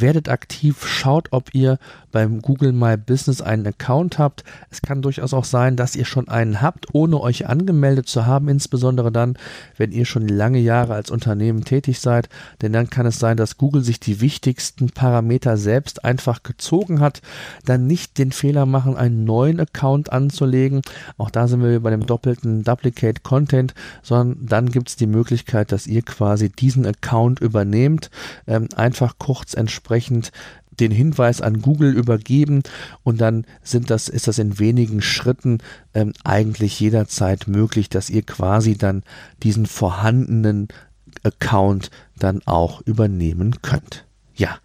werdet 0.01 0.29
aktiv, 0.29 0.85
schaut, 0.85 1.29
ob 1.31 1.53
ihr 1.53 1.77
beim 2.11 2.41
Google 2.41 2.71
My 2.71 2.95
Business 2.95 3.41
einen 3.41 3.67
Account 3.67 4.19
habt. 4.19 4.43
Es 4.69 4.81
kann 4.81 5.01
durchaus 5.01 5.33
auch 5.33 5.43
sein, 5.43 5.75
dass 5.75 5.95
ihr 5.95 6.05
schon 6.05 6.29
einen 6.29 6.61
habt, 6.61 6.93
ohne 6.93 7.19
euch 7.19 7.47
angemeldet 7.47 8.07
zu 8.07 8.25
haben, 8.25 8.47
insbesondere 8.47 9.11
dann, 9.11 9.37
wenn 9.77 9.91
ihr 9.91 10.05
schon 10.05 10.27
lange 10.27 10.59
Jahre 10.59 10.93
als 10.93 11.11
Unternehmen 11.11 11.65
tätig 11.65 11.99
seid, 11.99 12.29
denn 12.61 12.71
dann 12.71 12.89
kann 12.89 13.05
es 13.05 13.19
sein, 13.19 13.35
dass 13.35 13.57
Google 13.57 13.83
sich 13.83 13.99
die 13.99 14.21
wichtigsten 14.21 14.91
Parameter 14.91 15.57
selbst 15.57 16.05
einfach 16.05 16.43
gezogen 16.43 16.99
hat, 16.99 17.21
dann 17.65 17.87
nicht 17.87 18.17
den 18.17 18.31
Fehler 18.31 18.65
machen, 18.65 18.95
einen 18.95 19.25
neuen 19.25 19.59
Account 19.59 20.11
anzulegen. 20.11 20.81
Auch 21.17 21.31
da 21.31 21.47
sind 21.47 21.63
wir 21.63 21.79
bei 21.79 21.89
dem 21.89 22.05
doppelten 22.05 22.63
Duplicate 22.63 23.23
Content, 23.23 23.73
sondern 24.03 24.45
dann 24.45 24.69
gibt 24.69 24.89
es 24.89 24.95
die 24.95 25.07
Möglichkeit, 25.07 25.71
dass 25.71 25.87
ihr 25.87 26.03
quasi 26.03 26.49
diesen 26.49 26.85
Account 26.85 27.39
übernehmt, 27.39 28.11
ähm, 28.45 28.67
einfach 28.75 29.15
kurz 29.17 29.55
entsprechend 29.83 30.31
den 30.79 30.91
Hinweis 30.91 31.41
an 31.41 31.61
Google 31.61 31.93
übergeben 31.95 32.63
und 33.03 33.19
dann 33.21 33.45
sind 33.61 33.89
das, 33.89 34.07
ist 34.07 34.27
das 34.27 34.39
in 34.39 34.57
wenigen 34.59 35.01
Schritten 35.01 35.59
ähm, 35.93 36.13
eigentlich 36.23 36.79
jederzeit 36.79 37.47
möglich, 37.47 37.89
dass 37.89 38.09
ihr 38.09 38.23
quasi 38.23 38.75
dann 38.77 39.03
diesen 39.43 39.65
vorhandenen 39.65 40.69
Account 41.21 41.91
dann 42.17 42.41
auch 42.45 42.81
übernehmen 42.81 43.61
könnt. 43.61 44.05
Ja, 44.35 44.57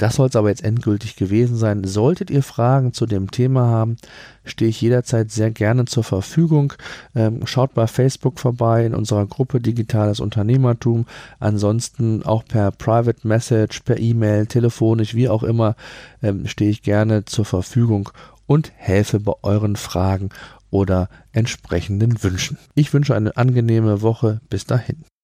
das 0.00 0.16
soll 0.16 0.28
es 0.28 0.36
aber 0.36 0.48
jetzt 0.48 0.64
endgültig 0.64 1.16
gewesen 1.16 1.56
sein. 1.56 1.84
Solltet 1.84 2.30
ihr 2.30 2.42
Fragen 2.42 2.92
zu 2.92 3.06
dem 3.06 3.30
Thema 3.30 3.66
haben, 3.66 3.96
stehe 4.44 4.70
ich 4.70 4.80
jederzeit 4.80 5.30
sehr 5.30 5.50
gerne 5.50 5.84
zur 5.84 6.04
Verfügung. 6.04 6.72
Ähm, 7.14 7.46
schaut 7.46 7.74
bei 7.74 7.86
Facebook 7.86 8.38
vorbei 8.38 8.86
in 8.86 8.94
unserer 8.94 9.26
Gruppe 9.26 9.60
Digitales 9.60 10.20
Unternehmertum. 10.20 11.06
Ansonsten 11.38 12.22
auch 12.22 12.44
per 12.44 12.70
Private 12.70 13.28
Message, 13.28 13.80
per 13.80 13.98
E-Mail, 13.98 14.46
telefonisch, 14.46 15.14
wie 15.14 15.28
auch 15.28 15.42
immer, 15.42 15.76
ähm, 16.22 16.46
stehe 16.46 16.70
ich 16.70 16.82
gerne 16.82 17.26
zur 17.26 17.44
Verfügung 17.44 18.10
und 18.46 18.72
helfe 18.76 19.20
bei 19.20 19.34
euren 19.42 19.76
Fragen 19.76 20.30
oder 20.70 21.08
entsprechenden 21.32 22.22
Wünschen. 22.22 22.58
Ich 22.74 22.92
wünsche 22.94 23.14
eine 23.14 23.36
angenehme 23.36 24.02
Woche. 24.02 24.40
Bis 24.48 24.64
dahin. 24.64 25.04